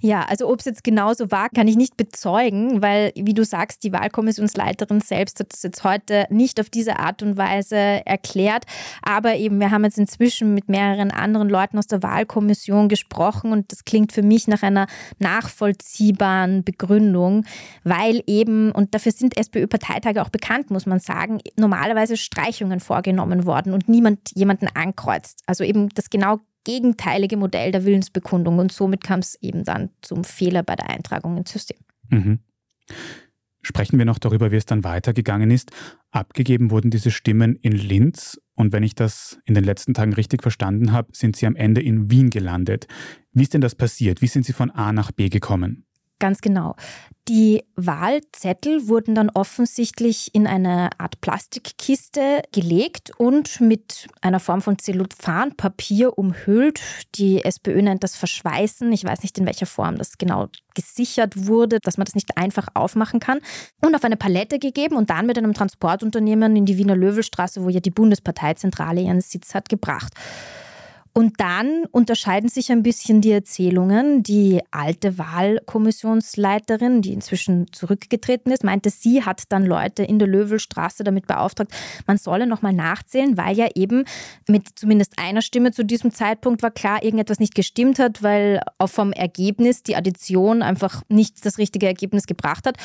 Ja, 0.00 0.24
also 0.24 0.48
ob 0.48 0.60
es 0.60 0.64
jetzt 0.64 0.84
genauso 0.84 1.30
war, 1.30 1.48
kann 1.48 1.68
ich 1.68 1.76
nicht 1.76 1.96
bezeugen, 1.96 2.82
weil, 2.82 3.12
wie 3.14 3.34
du 3.34 3.44
sagst, 3.44 3.82
die 3.84 3.92
Wahlkommissionsleiterin 3.92 5.00
selbst 5.00 5.40
hat 5.40 5.52
das 5.52 5.62
jetzt 5.62 5.84
heute 5.84 6.26
nicht 6.30 6.60
auf 6.60 6.70
diese 6.70 6.98
Art 6.98 7.22
und 7.22 7.36
Weise 7.36 7.76
erklärt. 7.76 8.64
Aber 9.02 9.36
eben, 9.36 9.60
wir 9.60 9.70
haben 9.70 9.84
jetzt 9.84 9.98
inzwischen 9.98 10.54
mit 10.54 10.68
mehreren 10.68 11.10
anderen 11.10 11.48
Leuten 11.48 11.78
aus 11.78 11.86
der 11.86 12.02
Wahlkommission 12.02 12.88
gesprochen 12.88 13.52
und 13.52 13.72
das 13.72 13.84
klingt 13.84 14.12
für 14.12 14.22
mich 14.22 14.46
nach 14.48 14.62
einer 14.62 14.86
nachvollziehbaren 15.18 16.64
Begründung, 16.64 17.44
weil 17.84 18.22
eben, 18.26 18.70
und 18.72 18.94
dafür 18.94 19.12
sind 19.12 19.36
SPÖ-Parteitage 19.36 20.22
auch 20.22 20.30
bekannt, 20.30 20.70
muss 20.70 20.86
man 20.86 21.00
sagen, 21.00 21.38
normalerweise 21.56 22.16
Streichungen 22.16 22.80
vorgenommen 22.80 23.46
worden 23.46 23.72
und 23.72 23.88
niemand 23.88 24.30
jemanden 24.34 24.68
ankreuzt. 24.74 25.42
Also 25.46 25.64
eben 25.64 25.88
das 25.90 26.10
genau 26.10 26.38
gegenteilige 26.68 27.38
Modell 27.38 27.72
der 27.72 27.86
Willensbekundung 27.86 28.58
und 28.58 28.70
somit 28.70 29.02
kam 29.02 29.20
es 29.20 29.36
eben 29.40 29.64
dann 29.64 29.88
zum 30.02 30.22
Fehler 30.22 30.62
bei 30.62 30.76
der 30.76 30.90
Eintragung 30.90 31.38
ins 31.38 31.50
System. 31.50 31.78
Mhm. 32.10 32.40
Sprechen 33.62 33.96
wir 33.96 34.04
noch 34.04 34.18
darüber, 34.18 34.50
wie 34.52 34.56
es 34.56 34.66
dann 34.66 34.84
weitergegangen 34.84 35.50
ist. 35.50 35.70
Abgegeben 36.10 36.70
wurden 36.70 36.90
diese 36.90 37.10
Stimmen 37.10 37.56
in 37.56 37.72
Linz 37.72 38.38
und 38.54 38.74
wenn 38.74 38.82
ich 38.82 38.94
das 38.94 39.38
in 39.46 39.54
den 39.54 39.64
letzten 39.64 39.94
Tagen 39.94 40.12
richtig 40.12 40.42
verstanden 40.42 40.92
habe, 40.92 41.08
sind 41.12 41.36
sie 41.36 41.46
am 41.46 41.56
Ende 41.56 41.80
in 41.80 42.10
Wien 42.10 42.28
gelandet. 42.28 42.86
Wie 43.32 43.42
ist 43.42 43.54
denn 43.54 43.62
das 43.62 43.74
passiert? 43.74 44.20
Wie 44.20 44.26
sind 44.26 44.44
sie 44.44 44.52
von 44.52 44.70
A 44.70 44.92
nach 44.92 45.10
B 45.10 45.30
gekommen? 45.30 45.86
Ganz 46.18 46.40
genau. 46.40 46.74
Die 47.28 47.62
Wahlzettel 47.76 48.88
wurden 48.88 49.14
dann 49.14 49.28
offensichtlich 49.28 50.34
in 50.34 50.46
eine 50.46 50.88
Art 50.98 51.20
Plastikkiste 51.20 52.42
gelegt 52.52 53.12
und 53.18 53.60
mit 53.60 54.08
einer 54.22 54.40
Form 54.40 54.62
von 54.62 54.78
Zellophanpapier 54.78 56.16
umhüllt. 56.16 56.80
Die 57.16 57.44
SPÖ 57.44 57.82
nennt 57.82 58.02
das 58.02 58.16
Verschweißen. 58.16 58.90
Ich 58.92 59.04
weiß 59.04 59.22
nicht, 59.22 59.36
in 59.36 59.44
welcher 59.44 59.66
Form 59.66 59.98
das 59.98 60.16
genau 60.16 60.48
gesichert 60.74 61.46
wurde, 61.46 61.80
dass 61.80 61.98
man 61.98 62.06
das 62.06 62.14
nicht 62.14 62.38
einfach 62.38 62.68
aufmachen 62.72 63.20
kann. 63.20 63.40
Und 63.82 63.94
auf 63.94 64.04
eine 64.04 64.16
Palette 64.16 64.58
gegeben 64.58 64.96
und 64.96 65.10
dann 65.10 65.26
mit 65.26 65.36
einem 65.36 65.52
Transportunternehmen 65.52 66.56
in 66.56 66.64
die 66.64 66.78
Wiener 66.78 66.96
Löwelstraße, 66.96 67.62
wo 67.62 67.68
ja 67.68 67.80
die 67.80 67.90
Bundesparteizentrale 67.90 69.02
ihren 69.02 69.20
Sitz 69.20 69.54
hat, 69.54 69.68
gebracht. 69.68 70.14
Und 71.18 71.40
dann 71.40 71.84
unterscheiden 71.90 72.48
sich 72.48 72.70
ein 72.70 72.84
bisschen 72.84 73.20
die 73.20 73.32
Erzählungen. 73.32 74.22
Die 74.22 74.60
alte 74.70 75.18
Wahlkommissionsleiterin, 75.18 77.02
die 77.02 77.12
inzwischen 77.12 77.66
zurückgetreten 77.72 78.52
ist, 78.52 78.62
meinte, 78.62 78.90
sie 78.90 79.24
hat 79.24 79.42
dann 79.48 79.64
Leute 79.64 80.04
in 80.04 80.20
der 80.20 80.28
Löwelstraße 80.28 81.02
damit 81.02 81.26
beauftragt, 81.26 81.72
man 82.06 82.18
solle 82.18 82.46
nochmal 82.46 82.72
nachzählen, 82.72 83.36
weil 83.36 83.56
ja 83.56 83.66
eben 83.74 84.04
mit 84.46 84.78
zumindest 84.78 85.14
einer 85.18 85.42
Stimme 85.42 85.72
zu 85.72 85.84
diesem 85.84 86.12
Zeitpunkt 86.12 86.62
war 86.62 86.70
klar, 86.70 87.02
irgendetwas 87.02 87.40
nicht 87.40 87.56
gestimmt 87.56 87.98
hat, 87.98 88.22
weil 88.22 88.60
auch 88.78 88.86
vom 88.86 89.12
Ergebnis 89.12 89.82
die 89.82 89.96
Addition 89.96 90.62
einfach 90.62 91.02
nicht 91.08 91.44
das 91.44 91.58
richtige 91.58 91.88
Ergebnis 91.88 92.26
gebracht 92.26 92.64
hat. 92.64 92.76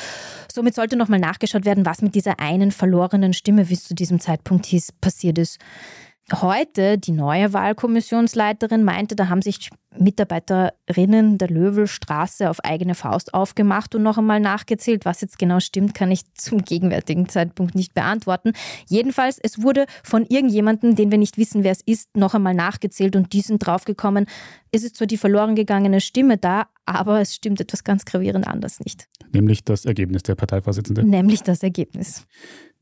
Somit 0.52 0.74
sollte 0.74 0.96
nochmal 0.96 1.20
nachgeschaut 1.20 1.64
werden, 1.66 1.86
was 1.86 2.02
mit 2.02 2.16
dieser 2.16 2.40
einen 2.40 2.72
verlorenen 2.72 3.32
Stimme, 3.32 3.68
wie 3.68 3.74
es 3.74 3.84
zu 3.84 3.94
diesem 3.94 4.18
Zeitpunkt 4.18 4.66
hieß, 4.66 4.90
passiert 5.00 5.38
ist. 5.38 5.60
Heute, 6.32 6.96
die 6.96 7.12
neue 7.12 7.52
Wahlkommissionsleiterin 7.52 8.82
meinte, 8.82 9.14
da 9.14 9.28
haben 9.28 9.42
sich 9.42 9.68
Mitarbeiterinnen 9.98 11.36
der 11.36 11.48
Löwelstraße 11.48 12.48
auf 12.48 12.64
eigene 12.64 12.94
Faust 12.94 13.34
aufgemacht 13.34 13.94
und 13.94 14.02
noch 14.02 14.16
einmal 14.16 14.40
nachgezählt. 14.40 15.04
Was 15.04 15.20
jetzt 15.20 15.38
genau 15.38 15.60
stimmt, 15.60 15.94
kann 15.94 16.10
ich 16.10 16.22
zum 16.34 16.64
gegenwärtigen 16.64 17.28
Zeitpunkt 17.28 17.74
nicht 17.74 17.92
beantworten. 17.92 18.52
Jedenfalls, 18.88 19.38
es 19.38 19.62
wurde 19.62 19.84
von 20.02 20.24
irgendjemandem, 20.26 20.96
den 20.96 21.10
wir 21.10 21.18
nicht 21.18 21.36
wissen, 21.36 21.62
wer 21.62 21.72
es 21.72 21.82
ist, 21.84 22.16
noch 22.16 22.34
einmal 22.34 22.54
nachgezählt 22.54 23.16
und 23.16 23.34
die 23.34 23.42
sind 23.42 23.58
draufgekommen, 23.58 24.26
es 24.72 24.82
ist 24.82 24.96
zwar 24.96 25.06
die 25.06 25.18
verloren 25.18 25.54
gegangene 25.54 26.00
Stimme 26.00 26.38
da, 26.38 26.66
aber 26.86 27.20
es 27.20 27.34
stimmt 27.34 27.60
etwas 27.60 27.84
ganz 27.84 28.04
gravierend 28.04 28.48
anders 28.48 28.80
nicht. 28.80 29.08
Nämlich 29.32 29.62
das 29.62 29.84
Ergebnis 29.84 30.22
der 30.22 30.34
Parteivorsitzende. 30.34 31.04
Nämlich 31.04 31.42
das 31.42 31.62
Ergebnis. 31.62 32.26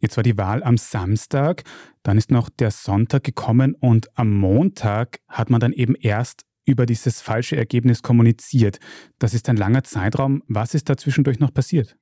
Jetzt 0.02 0.16
war 0.16 0.24
die 0.24 0.36
Wahl 0.36 0.64
am 0.64 0.76
Samstag, 0.78 1.62
dann 2.02 2.18
ist 2.18 2.32
noch 2.32 2.50
der 2.50 2.72
Sonntag 2.72 3.22
gekommen 3.22 3.76
und 3.78 4.08
am 4.18 4.36
Montag 4.36 5.20
hat 5.28 5.48
man 5.48 5.60
dann 5.60 5.72
eben 5.72 5.94
erst 5.94 6.42
über 6.64 6.86
dieses 6.86 7.20
falsche 7.20 7.56
Ergebnis 7.56 8.02
kommuniziert. 8.02 8.80
Das 9.20 9.32
ist 9.32 9.48
ein 9.48 9.56
langer 9.56 9.84
Zeitraum. 9.84 10.42
Was 10.48 10.74
ist 10.74 10.88
da 10.88 10.96
zwischendurch 10.96 11.38
noch 11.38 11.54
passiert? 11.54 11.96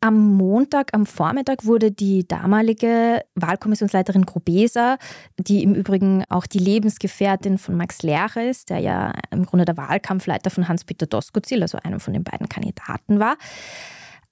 Am 0.00 0.36
Montag, 0.36 0.94
am 0.94 1.04
Vormittag 1.04 1.64
wurde 1.64 1.90
die 1.90 2.26
damalige 2.26 3.22
Wahlkommissionsleiterin 3.34 4.26
Grobesa, 4.26 4.98
die 5.36 5.64
im 5.64 5.74
Übrigen 5.74 6.24
auch 6.28 6.46
die 6.46 6.58
Lebensgefährtin 6.58 7.58
von 7.58 7.76
Max 7.76 8.02
Lehrer 8.02 8.48
ist, 8.48 8.70
der 8.70 8.78
ja 8.78 9.12
im 9.32 9.46
Grunde 9.46 9.64
der 9.64 9.76
Wahlkampfleiter 9.76 10.50
von 10.50 10.68
Hans-Peter 10.68 11.06
Doskozil, 11.06 11.62
also 11.62 11.78
einem 11.78 11.98
von 11.98 12.12
den 12.12 12.22
beiden 12.22 12.48
Kandidaten 12.48 13.18
war, 13.18 13.36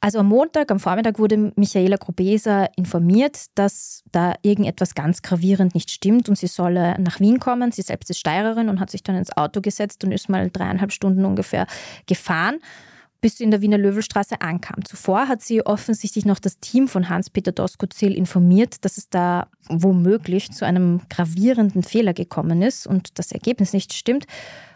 also 0.00 0.18
am 0.20 0.28
Montag, 0.28 0.70
am 0.70 0.80
Vormittag 0.80 1.18
wurde 1.18 1.52
Michaela 1.56 1.96
Grobesa 1.96 2.64
informiert, 2.76 3.46
dass 3.54 4.02
da 4.10 4.34
irgendetwas 4.40 4.94
ganz 4.94 5.20
gravierend 5.20 5.74
nicht 5.74 5.90
stimmt 5.90 6.28
und 6.28 6.38
sie 6.38 6.46
solle 6.46 6.98
nach 6.98 7.20
Wien 7.20 7.38
kommen. 7.38 7.70
Sie 7.70 7.82
selbst 7.82 8.08
ist 8.08 8.18
Steirerin 8.18 8.70
und 8.70 8.80
hat 8.80 8.90
sich 8.90 9.02
dann 9.02 9.16
ins 9.16 9.36
Auto 9.36 9.60
gesetzt 9.60 10.02
und 10.02 10.12
ist 10.12 10.30
mal 10.30 10.50
dreieinhalb 10.50 10.92
Stunden 10.92 11.26
ungefähr 11.26 11.66
gefahren, 12.06 12.60
bis 13.20 13.36
sie 13.36 13.44
in 13.44 13.50
der 13.50 13.60
Wiener 13.60 13.76
Löwelstraße 13.76 14.40
ankam. 14.40 14.86
Zuvor 14.86 15.28
hat 15.28 15.42
sie 15.42 15.66
offensichtlich 15.66 16.24
noch 16.24 16.38
das 16.38 16.58
Team 16.60 16.88
von 16.88 17.10
Hans-Peter 17.10 17.52
Doskozil 17.52 18.14
informiert, 18.14 18.82
dass 18.86 18.96
es 18.96 19.10
da 19.10 19.48
womöglich 19.68 20.50
zu 20.50 20.64
einem 20.64 21.02
gravierenden 21.10 21.82
Fehler 21.82 22.14
gekommen 22.14 22.62
ist 22.62 22.86
und 22.86 23.18
das 23.18 23.32
Ergebnis 23.32 23.74
nicht 23.74 23.92
stimmt. 23.92 24.26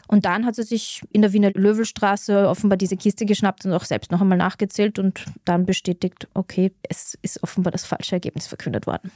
Und 0.09 0.25
dann 0.25 0.45
hat 0.45 0.55
sie 0.55 0.63
sich 0.63 1.03
in 1.13 1.23
der 1.23 1.33
Wiener 1.33 1.51
Löwelstraße 1.53 2.49
offenbar 2.49 2.77
diese 2.77 2.97
Kiste 2.97 3.27
geschnappt 3.27 3.65
und 3.65 3.73
auch 3.73 3.85
selbst 3.85 4.11
noch 4.11 4.21
einmal 4.21 4.39
nachgezählt 4.39 4.99
und 4.99 5.25
dann 5.45 5.67
bestätigt, 5.67 6.29
okay, 6.35 6.73
es 6.83 7.19
ist 7.23 7.43
offenbar 7.43 7.71
das 7.71 7.85
falsche 7.85 8.17
Ergebnis 8.17 8.47
verkündet 8.47 8.87
worden. 8.87 9.11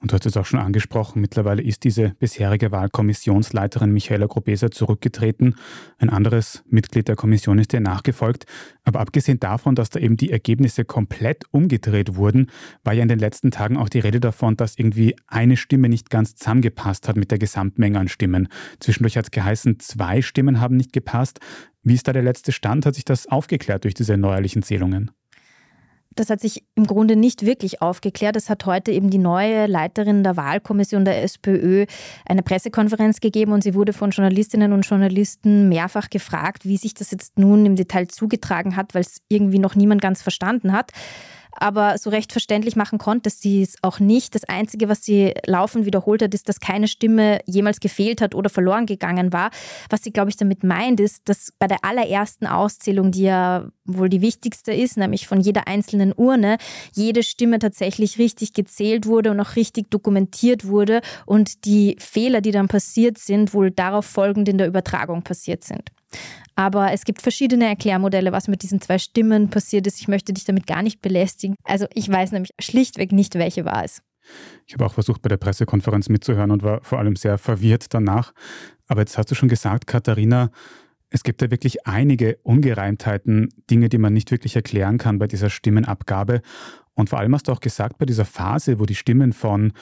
Und 0.00 0.12
du 0.12 0.14
hast 0.14 0.24
es 0.24 0.36
auch 0.38 0.46
schon 0.46 0.60
angesprochen, 0.60 1.20
mittlerweile 1.20 1.60
ist 1.60 1.84
diese 1.84 2.14
bisherige 2.18 2.72
Wahlkommissionsleiterin 2.72 3.92
Michaela 3.92 4.26
Grobesa 4.26 4.70
zurückgetreten. 4.70 5.56
Ein 5.98 6.08
anderes 6.08 6.64
Mitglied 6.70 7.06
der 7.06 7.16
Kommission 7.16 7.58
ist 7.58 7.74
ihr 7.74 7.80
nachgefolgt. 7.80 8.46
Aber 8.82 9.00
abgesehen 9.00 9.40
davon, 9.40 9.74
dass 9.74 9.90
da 9.90 10.00
eben 10.00 10.16
die 10.16 10.30
Ergebnisse 10.30 10.86
komplett 10.86 11.44
umgedreht 11.50 12.16
wurden, 12.16 12.50
war 12.82 12.94
ja 12.94 13.02
in 13.02 13.08
den 13.08 13.18
letzten 13.18 13.50
Tagen 13.50 13.76
auch 13.76 13.90
die 13.90 13.98
Rede 13.98 14.20
davon, 14.20 14.56
dass 14.56 14.78
irgendwie 14.78 15.16
eine 15.26 15.58
Stimme 15.58 15.90
nicht 15.90 16.08
ganz 16.08 16.34
zusammengepasst 16.34 17.06
hat 17.06 17.16
mit 17.16 17.30
der 17.30 17.38
Gesamtmenge 17.38 17.98
an 17.98 18.08
Stimmen. 18.08 18.48
Zwischendurch 18.78 19.18
hat 19.18 19.26
es 19.26 19.30
geheißen, 19.32 19.80
zwei 19.80 20.22
Stimmen 20.22 20.60
haben 20.60 20.76
nicht 20.76 20.94
gepasst. 20.94 21.40
Wie 21.82 21.94
ist 21.94 22.08
da 22.08 22.14
der 22.14 22.22
letzte 22.22 22.52
Stand? 22.52 22.86
Hat 22.86 22.94
sich 22.94 23.04
das 23.04 23.26
aufgeklärt 23.26 23.84
durch 23.84 23.94
diese 23.94 24.16
neuerlichen 24.16 24.62
Zählungen? 24.62 25.10
Das 26.20 26.28
hat 26.28 26.40
sich 26.40 26.64
im 26.74 26.86
Grunde 26.86 27.16
nicht 27.16 27.46
wirklich 27.46 27.80
aufgeklärt. 27.80 28.36
Es 28.36 28.50
hat 28.50 28.66
heute 28.66 28.92
eben 28.92 29.08
die 29.08 29.16
neue 29.16 29.64
Leiterin 29.64 30.22
der 30.22 30.36
Wahlkommission 30.36 31.06
der 31.06 31.22
SPÖ 31.22 31.86
eine 32.26 32.42
Pressekonferenz 32.42 33.20
gegeben 33.20 33.52
und 33.52 33.62
sie 33.62 33.74
wurde 33.74 33.94
von 33.94 34.10
Journalistinnen 34.10 34.74
und 34.74 34.82
Journalisten 34.82 35.70
mehrfach 35.70 36.10
gefragt, 36.10 36.66
wie 36.66 36.76
sich 36.76 36.92
das 36.92 37.10
jetzt 37.10 37.38
nun 37.38 37.64
im 37.64 37.74
Detail 37.74 38.06
zugetragen 38.08 38.76
hat, 38.76 38.94
weil 38.94 39.00
es 39.00 39.22
irgendwie 39.28 39.58
noch 39.58 39.74
niemand 39.74 40.02
ganz 40.02 40.20
verstanden 40.20 40.74
hat 40.74 40.92
aber 41.52 41.98
so 41.98 42.10
recht 42.10 42.32
verständlich 42.32 42.76
machen 42.76 42.98
konnte 42.98 43.30
sie 43.30 43.62
es 43.62 43.76
auch 43.82 44.00
nicht. 44.00 44.34
Das 44.34 44.44
Einzige, 44.44 44.88
was 44.88 45.02
sie 45.04 45.34
laufend 45.46 45.86
wiederholt 45.86 46.22
hat, 46.22 46.34
ist, 46.34 46.48
dass 46.48 46.60
keine 46.60 46.88
Stimme 46.88 47.40
jemals 47.46 47.80
gefehlt 47.80 48.20
hat 48.20 48.34
oder 48.34 48.50
verloren 48.50 48.86
gegangen 48.86 49.32
war. 49.32 49.50
Was 49.88 50.02
sie, 50.02 50.12
glaube 50.12 50.30
ich, 50.30 50.36
damit 50.36 50.64
meint, 50.64 51.00
ist, 51.00 51.28
dass 51.28 51.52
bei 51.58 51.66
der 51.66 51.84
allerersten 51.84 52.46
Auszählung, 52.46 53.10
die 53.10 53.22
ja 53.22 53.68
wohl 53.84 54.08
die 54.08 54.20
wichtigste 54.20 54.72
ist, 54.72 54.96
nämlich 54.96 55.26
von 55.26 55.40
jeder 55.40 55.66
einzelnen 55.66 56.12
Urne, 56.14 56.58
jede 56.92 57.22
Stimme 57.22 57.58
tatsächlich 57.58 58.18
richtig 58.18 58.52
gezählt 58.52 59.06
wurde 59.06 59.30
und 59.30 59.40
auch 59.40 59.56
richtig 59.56 59.90
dokumentiert 59.90 60.66
wurde 60.66 61.00
und 61.26 61.64
die 61.64 61.96
Fehler, 61.98 62.40
die 62.40 62.52
dann 62.52 62.68
passiert 62.68 63.18
sind, 63.18 63.54
wohl 63.54 63.70
darauf 63.70 64.06
folgend 64.06 64.48
in 64.48 64.58
der 64.58 64.68
Übertragung 64.68 65.22
passiert 65.22 65.64
sind. 65.64 65.90
Aber 66.54 66.92
es 66.92 67.04
gibt 67.04 67.22
verschiedene 67.22 67.66
Erklärmodelle, 67.66 68.32
was 68.32 68.48
mit 68.48 68.62
diesen 68.62 68.80
zwei 68.80 68.98
Stimmen 68.98 69.50
passiert 69.50 69.86
ist. 69.86 70.00
Ich 70.00 70.08
möchte 70.08 70.32
dich 70.32 70.44
damit 70.44 70.66
gar 70.66 70.82
nicht 70.82 71.00
belästigen. 71.00 71.56
Also 71.64 71.86
ich 71.94 72.08
weiß 72.08 72.32
nämlich 72.32 72.52
schlichtweg 72.60 73.12
nicht, 73.12 73.34
welche 73.34 73.64
war 73.64 73.84
es. 73.84 74.02
Ich 74.66 74.74
habe 74.74 74.86
auch 74.86 74.94
versucht, 74.94 75.22
bei 75.22 75.28
der 75.28 75.38
Pressekonferenz 75.38 76.08
mitzuhören 76.08 76.50
und 76.50 76.62
war 76.62 76.82
vor 76.82 76.98
allem 76.98 77.16
sehr 77.16 77.38
verwirrt 77.38 77.86
danach. 77.94 78.32
Aber 78.86 79.00
jetzt 79.00 79.16
hast 79.18 79.30
du 79.30 79.34
schon 79.34 79.48
gesagt, 79.48 79.86
Katharina, 79.86 80.50
es 81.10 81.24
gibt 81.24 81.42
da 81.42 81.50
wirklich 81.50 81.86
einige 81.86 82.38
Ungereimtheiten, 82.42 83.48
Dinge, 83.68 83.88
die 83.88 83.98
man 83.98 84.12
nicht 84.12 84.30
wirklich 84.30 84.54
erklären 84.54 84.98
kann 84.98 85.18
bei 85.18 85.26
dieser 85.26 85.50
Stimmenabgabe. 85.50 86.40
Und 86.94 87.10
vor 87.10 87.18
allem 87.18 87.34
hast 87.34 87.48
du 87.48 87.52
auch 87.52 87.60
gesagt, 87.60 87.98
bei 87.98 88.06
dieser 88.06 88.24
Phase, 88.24 88.78
wo 88.78 88.86
die 88.86 88.94
Stimmen 88.94 89.32
von 89.32 89.72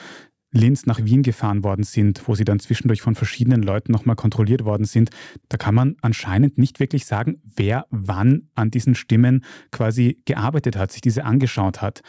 Linz 0.51 0.85
nach 0.85 1.03
Wien 1.03 1.21
gefahren 1.21 1.63
worden 1.63 1.83
sind, 1.83 2.27
wo 2.27 2.35
sie 2.35 2.43
dann 2.43 2.59
zwischendurch 2.59 3.01
von 3.01 3.15
verschiedenen 3.15 3.61
Leuten 3.61 3.91
nochmal 3.91 4.15
kontrolliert 4.15 4.65
worden 4.65 4.85
sind, 4.85 5.11
da 5.47 5.57
kann 5.57 5.75
man 5.75 5.95
anscheinend 6.01 6.57
nicht 6.57 6.79
wirklich 6.79 7.05
sagen, 7.05 7.41
wer 7.43 7.85
wann 7.91 8.49
an 8.55 8.71
diesen 8.71 8.95
Stimmen 8.95 9.43
quasi 9.71 10.21
gearbeitet 10.25 10.75
hat, 10.75 10.91
sich 10.91 11.01
diese 11.01 11.23
angeschaut 11.23 11.81
hat. 11.81 12.01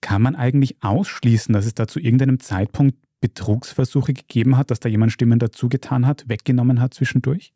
Kann 0.00 0.22
man 0.22 0.36
eigentlich 0.36 0.76
ausschließen, 0.82 1.52
dass 1.52 1.66
es 1.66 1.74
da 1.74 1.88
zu 1.88 1.98
irgendeinem 1.98 2.38
Zeitpunkt 2.38 2.96
Betrugsversuche 3.20 4.14
gegeben 4.14 4.56
hat, 4.56 4.70
dass 4.70 4.78
da 4.78 4.88
jemand 4.88 5.12
Stimmen 5.12 5.40
dazugetan 5.40 6.06
hat, 6.06 6.28
weggenommen 6.28 6.80
hat 6.80 6.94
zwischendurch? 6.94 7.52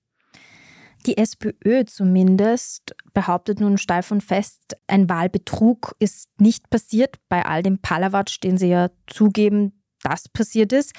Die 1.06 1.16
SPÖ 1.16 1.84
zumindest 1.84 2.94
behauptet 3.12 3.60
nun 3.60 3.76
steif 3.76 4.10
und 4.12 4.22
fest, 4.22 4.76
ein 4.86 5.08
Wahlbetrug 5.08 5.96
ist 5.98 6.28
nicht 6.38 6.70
passiert 6.70 7.16
bei 7.28 7.44
all 7.44 7.62
dem 7.62 7.78
Palawatsch, 7.78 8.38
den 8.42 8.56
sie 8.56 8.68
ja 8.68 8.90
zugeben, 9.08 9.81
das 10.02 10.28
passiert 10.28 10.72
ist. 10.72 10.92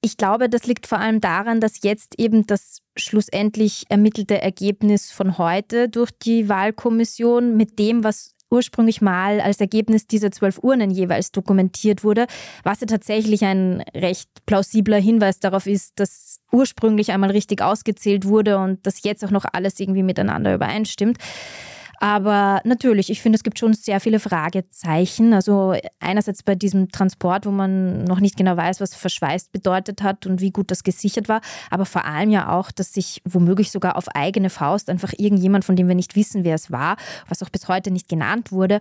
Ich 0.00 0.16
glaube, 0.16 0.48
das 0.48 0.66
liegt 0.66 0.86
vor 0.88 0.98
allem 0.98 1.20
daran, 1.20 1.60
dass 1.60 1.82
jetzt 1.82 2.18
eben 2.18 2.44
das 2.46 2.78
schlussendlich 2.96 3.84
ermittelte 3.88 4.42
Ergebnis 4.42 5.12
von 5.12 5.38
heute 5.38 5.88
durch 5.88 6.10
die 6.10 6.48
Wahlkommission 6.48 7.56
mit 7.56 7.78
dem, 7.78 8.02
was 8.02 8.34
ursprünglich 8.52 9.00
mal 9.00 9.40
als 9.40 9.60
Ergebnis 9.60 10.06
dieser 10.06 10.30
zwölf 10.30 10.58
Urnen 10.62 10.90
jeweils 10.90 11.32
dokumentiert 11.32 12.04
wurde, 12.04 12.26
was 12.62 12.80
ja 12.80 12.86
tatsächlich 12.86 13.44
ein 13.44 13.82
recht 13.94 14.28
plausibler 14.44 14.98
Hinweis 14.98 15.40
darauf 15.40 15.66
ist, 15.66 15.92
dass 15.96 16.40
ursprünglich 16.52 17.12
einmal 17.12 17.30
richtig 17.30 17.62
ausgezählt 17.62 18.26
wurde 18.26 18.58
und 18.58 18.86
dass 18.86 19.02
jetzt 19.02 19.24
auch 19.24 19.30
noch 19.30 19.46
alles 19.50 19.80
irgendwie 19.80 20.02
miteinander 20.02 20.54
übereinstimmt. 20.54 21.16
Aber 22.02 22.60
natürlich, 22.64 23.10
ich 23.10 23.22
finde, 23.22 23.36
es 23.36 23.44
gibt 23.44 23.60
schon 23.60 23.74
sehr 23.74 24.00
viele 24.00 24.18
Fragezeichen. 24.18 25.32
Also 25.32 25.76
einerseits 26.00 26.42
bei 26.42 26.56
diesem 26.56 26.88
Transport, 26.90 27.46
wo 27.46 27.52
man 27.52 28.02
noch 28.02 28.18
nicht 28.18 28.36
genau 28.36 28.56
weiß, 28.56 28.80
was 28.80 28.96
verschweißt 28.96 29.52
bedeutet 29.52 30.02
hat 30.02 30.26
und 30.26 30.40
wie 30.40 30.50
gut 30.50 30.72
das 30.72 30.82
gesichert 30.82 31.28
war. 31.28 31.40
Aber 31.70 31.86
vor 31.86 32.04
allem 32.04 32.30
ja 32.30 32.50
auch, 32.58 32.72
dass 32.72 32.92
sich 32.92 33.22
womöglich 33.24 33.70
sogar 33.70 33.96
auf 33.96 34.08
eigene 34.16 34.50
Faust 34.50 34.90
einfach 34.90 35.12
irgendjemand, 35.16 35.64
von 35.64 35.76
dem 35.76 35.86
wir 35.86 35.94
nicht 35.94 36.16
wissen, 36.16 36.42
wer 36.42 36.56
es 36.56 36.72
war, 36.72 36.96
was 37.28 37.40
auch 37.40 37.50
bis 37.50 37.68
heute 37.68 37.92
nicht 37.92 38.08
genannt 38.08 38.50
wurde, 38.50 38.80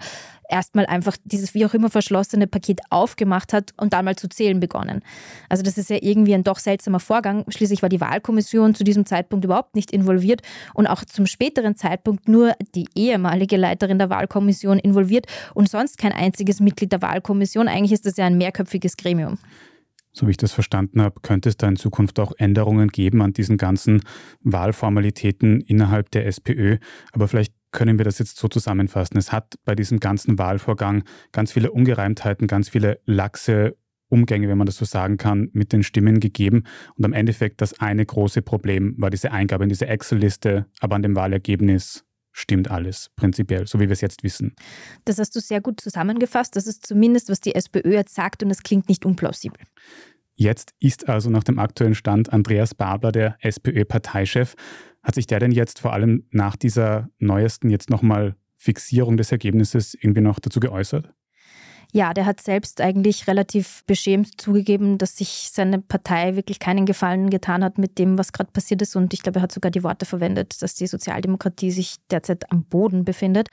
erstmal 0.49 0.87
einfach 0.87 1.15
dieses 1.23 1.53
wie 1.53 1.63
auch 1.67 1.75
immer 1.75 1.91
verschlossene 1.91 2.47
Paket 2.47 2.81
aufgemacht 2.89 3.53
hat 3.53 3.71
und 3.77 3.93
dann 3.93 4.03
mal 4.03 4.15
zu 4.15 4.29
zählen 4.29 4.59
begonnen. 4.59 5.03
Also 5.47 5.61
das 5.61 5.77
ist 5.77 5.91
ja 5.91 5.97
irgendwie 6.01 6.33
ein 6.33 6.43
doch 6.43 6.57
seltsamer 6.57 6.99
Vorgang. 6.99 7.45
Schließlich 7.49 7.83
war 7.83 7.89
die 7.89 8.01
Wahlkommission 8.01 8.73
zu 8.73 8.83
diesem 8.83 9.05
Zeitpunkt 9.05 9.45
überhaupt 9.45 9.75
nicht 9.75 9.91
involviert 9.91 10.41
und 10.73 10.87
auch 10.87 11.05
zum 11.05 11.27
späteren 11.27 11.75
Zeitpunkt 11.75 12.27
nur 12.27 12.53
die 12.73 12.87
Ehe 12.95 13.10
ehemalige 13.11 13.57
Leiterin 13.57 13.99
der 13.99 14.09
Wahlkommission 14.09 14.79
involviert 14.79 15.27
und 15.53 15.69
sonst 15.69 15.97
kein 15.97 16.13
einziges 16.13 16.59
Mitglied 16.59 16.91
der 16.91 17.01
Wahlkommission. 17.01 17.67
Eigentlich 17.67 17.93
ist 17.93 18.05
das 18.05 18.17
ja 18.17 18.25
ein 18.25 18.37
mehrköpfiges 18.37 18.97
Gremium. 18.97 19.37
So 20.13 20.27
wie 20.27 20.31
ich 20.31 20.37
das 20.37 20.51
verstanden 20.51 21.01
habe, 21.01 21.21
könnte 21.21 21.47
es 21.47 21.55
da 21.55 21.67
in 21.69 21.77
Zukunft 21.77 22.19
auch 22.19 22.33
Änderungen 22.37 22.89
geben 22.89 23.21
an 23.21 23.31
diesen 23.31 23.57
ganzen 23.57 24.01
Wahlformalitäten 24.41 25.61
innerhalb 25.61 26.11
der 26.11 26.25
SPÖ. 26.25 26.77
Aber 27.13 27.29
vielleicht 27.29 27.53
können 27.71 27.97
wir 27.97 28.03
das 28.03 28.19
jetzt 28.19 28.37
so 28.37 28.49
zusammenfassen. 28.49 29.17
Es 29.17 29.31
hat 29.31 29.55
bei 29.63 29.73
diesem 29.73 30.01
ganzen 30.01 30.37
Wahlvorgang 30.37 31.03
ganz 31.31 31.53
viele 31.53 31.71
Ungereimtheiten, 31.71 32.47
ganz 32.47 32.67
viele 32.67 32.99
laxe 33.05 33.77
Umgänge, 34.09 34.49
wenn 34.49 34.57
man 34.57 34.65
das 34.65 34.75
so 34.75 34.83
sagen 34.83 35.15
kann, 35.15 35.49
mit 35.53 35.71
den 35.71 35.83
Stimmen 35.83 36.19
gegeben. 36.19 36.63
Und 36.95 37.05
am 37.05 37.13
Endeffekt 37.13 37.61
das 37.61 37.79
eine 37.79 38.05
große 38.05 38.41
Problem 38.41 38.95
war 38.97 39.09
diese 39.09 39.31
Eingabe 39.31 39.63
in 39.63 39.69
diese 39.69 39.87
Excel-Liste, 39.87 40.65
aber 40.81 40.97
an 40.97 41.03
dem 41.03 41.15
Wahlergebnis 41.15 42.03
stimmt 42.31 42.71
alles 42.71 43.09
prinzipiell, 43.15 43.67
so 43.67 43.79
wie 43.79 43.87
wir 43.87 43.93
es 43.93 44.01
jetzt 44.01 44.23
wissen. 44.23 44.55
Das 45.05 45.17
hast 45.19 45.35
du 45.35 45.39
sehr 45.39 45.61
gut 45.61 45.81
zusammengefasst. 45.81 46.55
Das 46.55 46.67
ist 46.67 46.85
zumindest, 46.85 47.29
was 47.29 47.39
die 47.39 47.55
SPÖ 47.55 47.93
jetzt 47.93 48.15
sagt 48.15 48.43
und 48.43 48.51
es 48.51 48.63
klingt 48.63 48.89
nicht 48.89 49.05
unplausibel. 49.05 49.61
Jetzt 50.35 50.73
ist 50.79 51.07
also 51.07 51.29
nach 51.29 51.43
dem 51.43 51.59
aktuellen 51.59 51.95
Stand 51.95 52.33
Andreas 52.33 52.73
Babler 52.73 53.11
der 53.11 53.37
SPÖ-Parteichef. 53.41 54.55
Hat 55.03 55.15
sich 55.15 55.27
der 55.27 55.39
denn 55.39 55.51
jetzt 55.51 55.79
vor 55.79 55.93
allem 55.93 56.25
nach 56.31 56.55
dieser 56.55 57.09
neuesten 57.19 57.69
jetzt 57.69 57.89
nochmal 57.89 58.35
Fixierung 58.57 59.17
des 59.17 59.31
Ergebnisses 59.31 59.93
irgendwie 59.93 60.21
noch 60.21 60.39
dazu 60.39 60.59
geäußert? 60.59 61.11
Ja, 61.93 62.13
der 62.13 62.25
hat 62.25 62.41
selbst 62.41 62.79
eigentlich 62.79 63.27
relativ 63.27 63.83
beschämt 63.85 64.39
zugegeben, 64.39 64.97
dass 64.97 65.17
sich 65.17 65.49
seine 65.51 65.79
Partei 65.79 66.35
wirklich 66.35 66.59
keinen 66.59 66.85
Gefallen 66.85 67.29
getan 67.29 67.63
hat 67.63 67.77
mit 67.77 67.99
dem, 67.99 68.17
was 68.17 68.31
gerade 68.31 68.51
passiert 68.51 68.81
ist. 68.81 68.95
Und 68.95 69.13
ich 69.13 69.21
glaube, 69.21 69.39
er 69.39 69.43
hat 69.43 69.51
sogar 69.51 69.71
die 69.71 69.83
Worte 69.83 70.05
verwendet, 70.05 70.61
dass 70.61 70.75
die 70.75 70.87
Sozialdemokratie 70.87 71.71
sich 71.71 71.95
derzeit 72.09 72.49
am 72.51 72.63
Boden 72.63 73.03
befindet. 73.03 73.49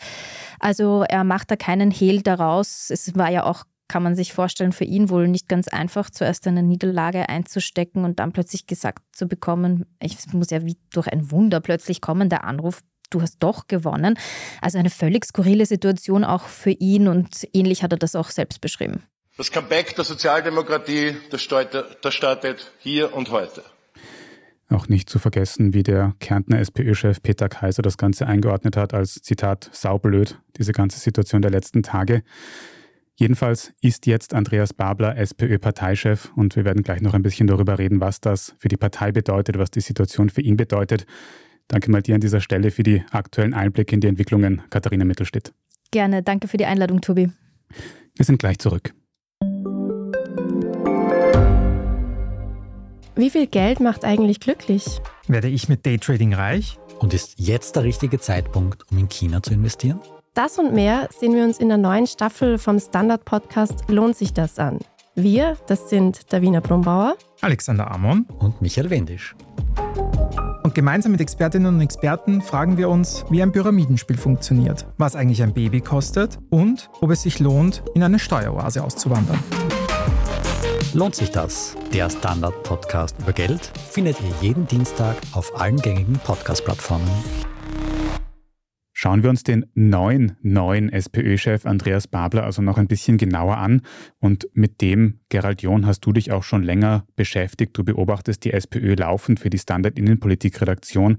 Also 0.61 1.04
er 1.09 1.25
macht 1.25 1.50
da 1.50 1.57
keinen 1.57 1.90
Hehl 1.90 2.23
daraus. 2.23 2.90
Es 2.90 3.14
war 3.16 3.30
ja 3.30 3.45
auch 3.45 3.64
kann 3.88 4.02
man 4.02 4.14
sich 4.14 4.35
vorstellen, 4.35 4.73
für 4.73 4.85
ihn 4.85 5.09
wohl 5.09 5.28
nicht 5.28 5.49
ganz 5.49 5.66
einfach, 5.66 6.11
zuerst 6.11 6.47
eine 6.47 6.62
Niederlage 6.62 7.28
einzustecken 7.28 8.04
und 8.04 8.18
dann 8.18 8.33
plötzlich 8.33 8.66
gesagt 8.66 9.02
zu 9.12 9.26
bekommen, 9.26 9.87
es 9.99 10.30
muss 10.33 10.50
ja 10.50 10.64
wie 10.64 10.76
durch 10.90 11.09
ein 11.09 11.30
Wunder 11.30 11.61
plötzlich 11.61 12.02
kommen, 12.02 12.28
der 12.28 12.45
Anruf, 12.45 12.83
du 13.11 13.23
hast 13.23 13.38
doch 13.43 13.67
gewonnen. 13.67 14.19
Also 14.61 14.79
eine 14.79 14.91
völlig 14.91 15.25
skurrile 15.25 15.67
Situation 15.67 16.25
auch 16.25 16.45
für 16.45 16.71
ihn 16.71 17.09
und 17.09 17.49
ähnlich 17.53 17.83
hat 17.83 17.93
er 17.93 17.99
das 17.99 18.15
auch 18.15 18.31
selbst 18.31 18.61
beschrieben. 18.61 19.03
Das 19.37 19.53
Comeback 19.53 19.95
der 19.95 20.05
Sozialdemokratie, 20.05 21.17
das 21.31 21.43
startet 22.15 22.73
hier 22.79 23.15
und 23.15 23.31
heute. 23.31 23.62
Auch 24.71 24.88
nicht 24.88 25.09
zu 25.09 25.19
vergessen, 25.19 25.73
wie 25.73 25.83
der 25.83 26.15
Kärntner 26.21 26.59
SPÖ-Chef 26.59 27.23
Peter 27.23 27.49
Kaiser 27.49 27.81
das 27.81 27.97
Ganze 27.97 28.27
eingeordnet 28.27 28.77
hat 28.77 28.93
als 28.93 29.15
Zitat 29.23 29.71
saublöd, 29.73 30.38
diese 30.59 30.73
ganze 30.73 30.99
Situation 30.99 31.41
der 31.41 31.50
letzten 31.50 31.83
Tage. 31.83 32.23
Jedenfalls 33.15 33.73
ist 33.81 34.07
jetzt 34.07 34.35
Andreas 34.35 34.75
Babler 34.75 35.17
SPÖ-Parteichef 35.17 36.31
und 36.37 36.55
wir 36.55 36.65
werden 36.65 36.83
gleich 36.83 37.00
noch 37.00 37.15
ein 37.15 37.23
bisschen 37.23 37.47
darüber 37.47 37.79
reden, 37.79 38.00
was 38.00 38.21
das 38.21 38.55
für 38.59 38.69
die 38.69 38.77
Partei 38.77 39.11
bedeutet, 39.11 39.59
was 39.59 39.71
die 39.71 39.81
Situation 39.81 40.31
für 40.31 40.43
ihn 40.43 40.57
bedeutet. 40.57 41.07
Danke 41.69 41.91
mal 41.91 42.03
dir 42.03 42.15
an 42.15 42.21
dieser 42.23 42.41
Stelle 42.41 42.71
für 42.71 42.83
die 42.83 43.05
aktuellen 43.11 43.53
Einblicke 43.53 43.95
in 43.95 44.01
die 44.01 44.09
Entwicklungen, 44.09 44.63
Katharina 44.71 45.05
Mittelstedt. 45.05 45.53
Gerne, 45.91 46.23
danke 46.23 46.49
für 46.49 46.57
die 46.57 46.65
Einladung, 46.65 47.03
Tobi. 47.03 47.31
Wir 48.17 48.25
sind 48.25 48.39
gleich 48.39 48.59
zurück. 48.59 48.95
Wie 53.15 53.31
viel 53.31 53.47
Geld 53.47 53.81
macht 53.81 54.05
eigentlich 54.05 54.41
glücklich? 54.41 55.01
Werde 55.27 55.49
ich 55.49 55.69
mit 55.69 55.85
Daytrading 55.85 56.35
reich? 56.35 56.79
Und 57.01 57.15
ist 57.15 57.35
jetzt 57.39 57.77
der 57.77 57.85
richtige 57.85 58.19
Zeitpunkt, 58.19 58.91
um 58.91 58.99
in 58.99 59.09
China 59.09 59.43
zu 59.43 59.53
investieren? 59.53 60.01
Das 60.35 60.59
und 60.59 60.73
mehr 60.73 61.09
sehen 61.17 61.35
wir 61.35 61.45
uns 61.45 61.59
in 61.59 61.69
der 61.69 61.79
neuen 61.79 62.07
Staffel 62.07 62.59
vom 62.59 62.79
Standard-Podcast 62.79 63.85
Lohnt 63.89 64.17
sich 64.17 64.33
das 64.33 64.59
an? 64.59 64.79
Wir, 65.15 65.57
das 65.67 65.91
sind 65.91 66.33
Davina 66.33 66.61
Brumbauer, 66.61 67.17
Alexander 67.41 67.91
Amon 67.91 68.25
und 68.39 68.63
Michael 68.63 68.89
Wendisch. 68.91 69.35
Gemeinsam 70.79 71.11
mit 71.11 71.21
Expertinnen 71.21 71.75
und 71.75 71.81
Experten 71.81 72.41
fragen 72.41 72.77
wir 72.79 72.89
uns, 72.89 73.25
wie 73.31 73.43
ein 73.43 73.51
Pyramidenspiel 73.51 74.17
funktioniert, 74.17 74.87
was 74.97 75.17
eigentlich 75.17 75.43
ein 75.43 75.53
Baby 75.53 75.81
kostet 75.81 76.39
und 76.51 76.89
ob 77.01 77.11
es 77.11 77.23
sich 77.23 77.41
lohnt, 77.41 77.83
in 77.97 78.05
eine 78.05 78.21
Steueroase 78.21 78.85
auszuwandern. 78.85 79.41
Lohnt 80.95 81.17
sich 81.17 81.33
das? 81.33 81.77
Der 81.93 82.09
Standard-Podcast 82.09 83.17
über 83.19 83.33
Geld 83.33 83.73
findet 83.91 84.21
ihr 84.21 84.31
jeden 84.41 84.69
Dienstag 84.69 85.17
auf 85.33 85.61
allen 85.61 85.79
gängigen 85.79 86.17
Podcast-Plattformen. 86.21 87.11
Schauen 89.00 89.23
wir 89.23 89.31
uns 89.31 89.45
den 89.45 89.64
neuen, 89.75 90.37
neuen 90.43 90.88
SPÖ-Chef 90.88 91.67
Andreas 91.67 92.09
Babler 92.09 92.43
also 92.43 92.62
noch 92.62 92.78
ein 92.78 92.88
bisschen 92.88 93.17
genauer 93.17 93.57
an. 93.59 93.83
Und 94.19 94.49
mit 94.55 94.81
dem, 94.81 95.21
Gerald 95.28 95.62
John, 95.62 95.87
hast 95.87 96.00
du 96.00 96.12
dich 96.12 96.33
auch 96.33 96.43
schon 96.43 96.64
länger 96.64 97.07
beschäftigt. 97.14 97.78
Du 97.78 97.85
beobachtest 97.85 98.43
die 98.43 98.52
SPÖ 98.52 98.97
laufend 98.97 99.38
für 99.38 99.50
die 99.50 99.59
Standard-Innenpolitik-Redaktion. 99.59 101.19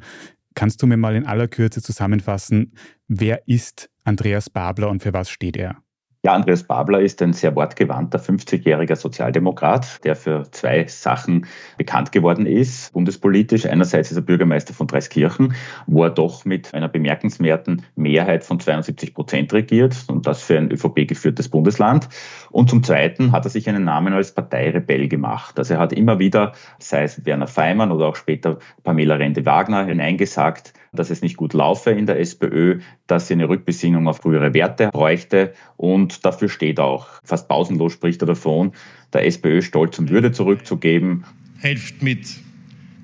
Kannst 0.55 0.81
du 0.81 0.87
mir 0.87 0.97
mal 0.97 1.15
in 1.15 1.25
aller 1.25 1.47
Kürze 1.47 1.81
zusammenfassen, 1.81 2.73
wer 3.07 3.47
ist 3.47 3.89
Andreas 4.03 4.49
Babler 4.49 4.89
und 4.89 5.01
für 5.01 5.13
was 5.13 5.29
steht 5.29 5.55
er? 5.55 5.81
Ja, 6.21 6.33
Andreas 6.33 6.63
Babler 6.63 6.99
ist 6.99 7.21
ein 7.21 7.31
sehr 7.31 7.55
wortgewandter 7.55 8.19
50-jähriger 8.19 8.97
Sozialdemokrat, 8.97 10.03
der 10.03 10.17
für 10.17 10.51
zwei 10.51 10.85
Sachen 10.85 11.45
bekannt 11.77 12.11
geworden 12.11 12.45
ist. 12.45 12.91
Bundespolitisch 12.91 13.65
einerseits 13.65 14.11
ist 14.11 14.17
er 14.17 14.23
Bürgermeister 14.23 14.73
von 14.73 14.87
Dreiskirchen, 14.87 15.53
wo 15.87 16.03
er 16.03 16.09
doch 16.09 16.43
mit 16.43 16.73
einer 16.73 16.89
bemerkenswerten 16.89 17.83
Mehrheit 17.95 18.43
von 18.43 18.59
72 18.59 19.13
Prozent 19.13 19.53
regiert 19.53 19.95
und 20.09 20.27
das 20.27 20.43
für 20.43 20.57
ein 20.57 20.69
ÖVP-geführtes 20.69 21.47
Bundesland. 21.47 22.09
Und 22.51 22.69
zum 22.69 22.83
Zweiten 22.83 23.31
hat 23.31 23.45
er 23.45 23.49
sich 23.49 23.69
einen 23.69 23.85
Namen 23.85 24.11
als 24.11 24.35
Parteirebell 24.35 25.07
gemacht. 25.07 25.57
Also 25.57 25.75
er 25.75 25.79
hat 25.79 25.93
immer 25.93 26.19
wieder, 26.19 26.51
sei 26.79 27.03
es 27.03 27.25
Werner 27.25 27.47
Feimann 27.47 27.93
oder 27.93 28.07
auch 28.07 28.17
später 28.17 28.59
Pamela 28.83 29.15
Rende-Wagner, 29.15 29.85
hineingesagt, 29.85 30.73
dass 30.93 31.09
es 31.09 31.21
nicht 31.21 31.37
gut 31.37 31.53
laufe 31.53 31.91
in 31.91 32.05
der 32.05 32.19
SPÖ, 32.19 32.79
dass 33.07 33.27
sie 33.27 33.33
eine 33.33 33.49
Rückbesinnung 33.49 34.07
auf 34.07 34.17
frühere 34.17 34.53
Werte 34.53 34.89
bräuchte. 34.91 35.53
Und 35.77 36.25
dafür 36.25 36.49
steht 36.49 36.79
auch, 36.79 37.07
fast 37.23 37.47
pausenlos 37.47 37.93
spricht 37.93 38.21
er 38.21 38.27
davon, 38.27 38.71
der 39.13 39.25
SPÖ 39.25 39.61
Stolz 39.61 39.99
und 39.99 40.09
Würde 40.09 40.31
zurückzugeben. 40.31 41.25
Helft 41.59 42.01
mit. 42.01 42.27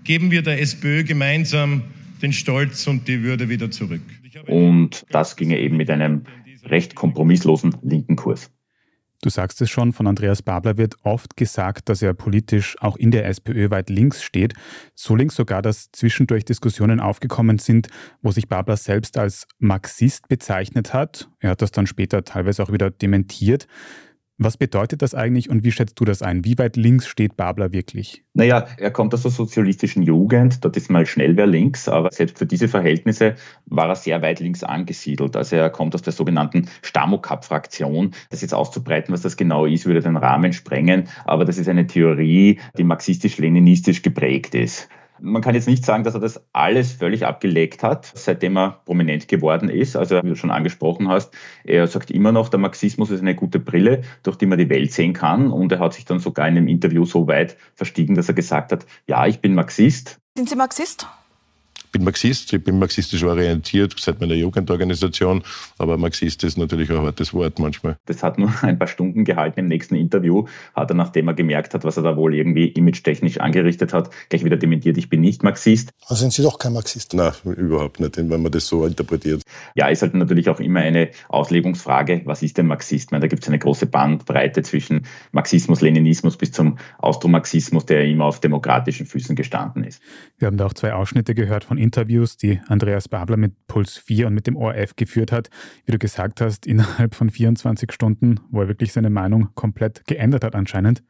Geben 0.03 0.31
wir 0.31 0.41
der 0.41 0.61
SPÖ 0.61 1.03
gemeinsam 1.03 1.83
den 2.21 2.33
Stolz 2.33 2.87
und 2.87 3.07
die 3.07 3.23
Würde 3.23 3.49
wieder 3.49 3.71
zurück. 3.71 4.01
Und 4.47 5.05
das 5.09 5.35
ginge 5.35 5.59
eben 5.59 5.77
mit 5.77 5.89
einem 5.89 6.23
recht 6.65 6.95
kompromisslosen 6.95 7.75
linken 7.83 8.15
Kurs. 8.15 8.51
Du 9.25 9.31
sagst 9.31 9.59
es 9.59 9.71
schon, 9.71 9.91
von 9.91 10.05
Andreas 10.05 10.43
Babler 10.43 10.77
wird 10.77 10.97
oft 11.01 11.35
gesagt, 11.35 11.89
dass 11.89 12.03
er 12.03 12.13
politisch 12.13 12.75
auch 12.79 12.95
in 12.95 13.09
der 13.09 13.25
SPÖ 13.25 13.71
weit 13.71 13.89
links 13.89 14.21
steht. 14.21 14.53
So 14.93 15.15
links 15.15 15.35
sogar, 15.35 15.63
dass 15.63 15.91
zwischendurch 15.91 16.45
Diskussionen 16.45 16.99
aufgekommen 16.99 17.57
sind, 17.57 17.87
wo 18.21 18.29
sich 18.29 18.47
Babler 18.47 18.77
selbst 18.77 19.17
als 19.17 19.47
Marxist 19.57 20.27
bezeichnet 20.27 20.93
hat. 20.93 21.27
Er 21.39 21.49
hat 21.49 21.63
das 21.63 21.71
dann 21.71 21.87
später 21.87 22.23
teilweise 22.23 22.61
auch 22.61 22.71
wieder 22.71 22.91
dementiert. 22.91 23.65
Was 24.37 24.57
bedeutet 24.57 25.01
das 25.01 25.15
eigentlich 25.15 25.49
und 25.49 25.63
wie 25.63 25.71
schätzt 25.71 25.97
du 25.97 26.03
das 26.03 26.21
ein? 26.21 26.43
Wie 26.43 26.57
weit 26.57 26.75
links 26.75 27.07
steht 27.07 27.37
Babler 27.37 27.71
wirklich? 27.71 28.25
Naja, 28.33 28.67
er 28.77 28.91
kommt 28.91 29.13
aus 29.13 29.21
der 29.21 29.31
sozialistischen 29.31 30.03
Jugend, 30.03 30.65
dort 30.65 30.75
ist 30.75 30.91
mal 30.91 31.05
schnell 31.05 31.37
wer 31.37 31.47
links, 31.47 31.87
aber 31.87 32.11
selbst 32.11 32.37
für 32.37 32.45
diese 32.45 32.67
Verhältnisse 32.67 33.35
war 33.65 33.87
er 33.87 33.95
sehr 33.95 34.21
weit 34.21 34.41
links 34.41 34.61
angesiedelt. 34.61 35.37
Also 35.37 35.55
er 35.55 35.69
kommt 35.69 35.95
aus 35.95 36.01
der 36.01 36.11
sogenannten 36.11 36.67
Stamokap-Fraktion. 36.81 38.11
Das 38.29 38.41
jetzt 38.41 38.53
auszubreiten, 38.53 39.13
was 39.13 39.21
das 39.21 39.37
genau 39.37 39.65
ist, 39.65 39.85
würde 39.85 40.01
den 40.01 40.17
Rahmen 40.17 40.51
sprengen, 40.51 41.07
aber 41.23 41.45
das 41.45 41.57
ist 41.57 41.69
eine 41.69 41.87
Theorie, 41.87 42.59
die 42.77 42.83
marxistisch-leninistisch 42.83 44.01
geprägt 44.01 44.53
ist. 44.53 44.89
Man 45.25 45.41
kann 45.41 45.55
jetzt 45.55 45.67
nicht 45.67 45.83
sagen, 45.83 46.03
dass 46.03 46.13
er 46.13 46.19
das 46.19 46.41
alles 46.53 46.91
völlig 46.93 47.25
abgelegt 47.25 47.83
hat, 47.83 48.11
seitdem 48.13 48.57
er 48.57 48.81
prominent 48.85 49.27
geworden 49.27 49.69
ist. 49.69 49.95
Also, 49.95 50.21
wie 50.23 50.29
du 50.29 50.35
schon 50.35 50.51
angesprochen 50.51 51.09
hast, 51.09 51.33
er 51.63 51.87
sagt 51.87 52.11
immer 52.11 52.31
noch, 52.31 52.49
der 52.49 52.59
Marxismus 52.59 53.09
ist 53.09 53.21
eine 53.21 53.35
gute 53.35 53.59
Brille, 53.59 54.03
durch 54.23 54.37
die 54.37 54.45
man 54.45 54.59
die 54.59 54.69
Welt 54.69 54.91
sehen 54.91 55.13
kann. 55.13 55.51
Und 55.51 55.71
er 55.71 55.79
hat 55.79 55.93
sich 55.93 56.05
dann 56.05 56.19
sogar 56.19 56.47
in 56.47 56.57
einem 56.57 56.67
Interview 56.67 57.05
so 57.05 57.27
weit 57.27 57.57
verstiegen, 57.73 58.15
dass 58.15 58.27
er 58.27 58.35
gesagt 58.35 58.71
hat, 58.71 58.85
ja, 59.07 59.25
ich 59.25 59.41
bin 59.41 59.55
Marxist. 59.55 60.19
Sind 60.37 60.49
Sie 60.49 60.55
Marxist? 60.55 61.07
Bin 61.95 62.03
Marxist, 62.03 62.51
ich 62.51 62.61
bin 62.61 62.77
marxistisch 62.77 63.23
orientiert 63.23 63.95
seit 63.97 64.19
meiner 64.19 64.33
Jugendorganisation, 64.33 65.43
aber 65.77 65.97
Marxist 65.97 66.43
ist 66.43 66.57
natürlich 66.57 66.89
ein 66.91 66.97
hartes 66.97 67.33
Wort 67.33 67.57
manchmal. 67.57 67.95
Das 68.05 68.21
hat 68.21 68.37
nur 68.37 68.51
ein 68.63 68.77
paar 68.77 68.89
Stunden 68.89 69.23
gehalten. 69.23 69.61
Im 69.61 69.67
nächsten 69.69 69.95
Interview 69.95 70.45
hat 70.73 70.91
er, 70.91 70.95
nachdem 70.95 71.29
er 71.29 71.35
gemerkt 71.35 71.73
hat, 71.73 71.85
was 71.85 71.95
er 71.95 72.03
da 72.03 72.17
wohl 72.17 72.35
irgendwie 72.35 72.67
image-technisch 72.67 73.39
angerichtet 73.39 73.93
hat, 73.93 74.09
gleich 74.27 74.43
wieder 74.43 74.57
dementiert, 74.57 74.97
ich 74.97 75.07
bin 75.07 75.21
nicht 75.21 75.41
Marxist. 75.41 75.91
Also 76.01 76.15
sind 76.15 76.33
Sie 76.33 76.43
doch 76.43 76.59
kein 76.59 76.73
Marxist? 76.73 77.13
Nein, 77.13 77.31
überhaupt 77.45 78.01
nicht, 78.01 78.17
wenn 78.17 78.41
man 78.41 78.51
das 78.51 78.67
so 78.67 78.85
interpretiert. 78.85 79.41
Ja, 79.75 79.87
ist 79.87 80.01
halt 80.01 80.15
natürlich 80.15 80.49
auch 80.49 80.59
immer 80.59 80.81
eine 80.81 81.11
Auslegungsfrage, 81.29 82.23
was 82.25 82.43
ist 82.43 82.57
denn 82.57 82.67
Marxist? 82.67 83.13
Meine, 83.13 83.21
da 83.21 83.27
gibt 83.27 83.43
es 83.43 83.47
eine 83.47 83.59
große 83.59 83.85
Bandbreite 83.85 84.63
zwischen 84.63 85.05
Marxismus, 85.31 85.79
Leninismus 85.79 86.35
bis 86.35 86.51
zum 86.51 86.77
Austromarxismus, 86.97 87.85
der 87.85 88.03
immer 88.03 88.25
auf 88.25 88.41
demokratischen 88.41 89.05
Füßen 89.05 89.37
gestanden 89.37 89.85
ist. 89.85 90.01
Wir 90.37 90.47
haben 90.47 90.57
da 90.57 90.65
auch 90.65 90.73
zwei 90.73 90.91
Ausschnitte 90.91 91.33
gehört 91.35 91.63
von 91.63 91.77
Interviews, 91.85 92.35
die 92.35 92.59
Andreas 92.67 93.07
Babler 93.07 93.37
mit 93.37 93.53
Puls 93.67 93.97
4 93.97 94.27
und 94.27 94.33
mit 94.33 94.47
dem 94.47 94.57
ORF 94.57 94.95
geführt 94.95 95.31
hat, 95.31 95.49
wie 95.85 95.91
du 95.91 95.99
gesagt 95.99 96.41
hast, 96.41 96.65
innerhalb 96.65 97.13
von 97.13 97.29
24 97.29 97.91
Stunden, 97.91 98.39
wo 98.49 98.61
er 98.61 98.67
wirklich 98.67 98.91
seine 98.91 99.11
Meinung 99.11 99.49
komplett 99.53 100.03
geändert 100.07 100.43
hat 100.43 100.55
anscheinend. 100.55 101.03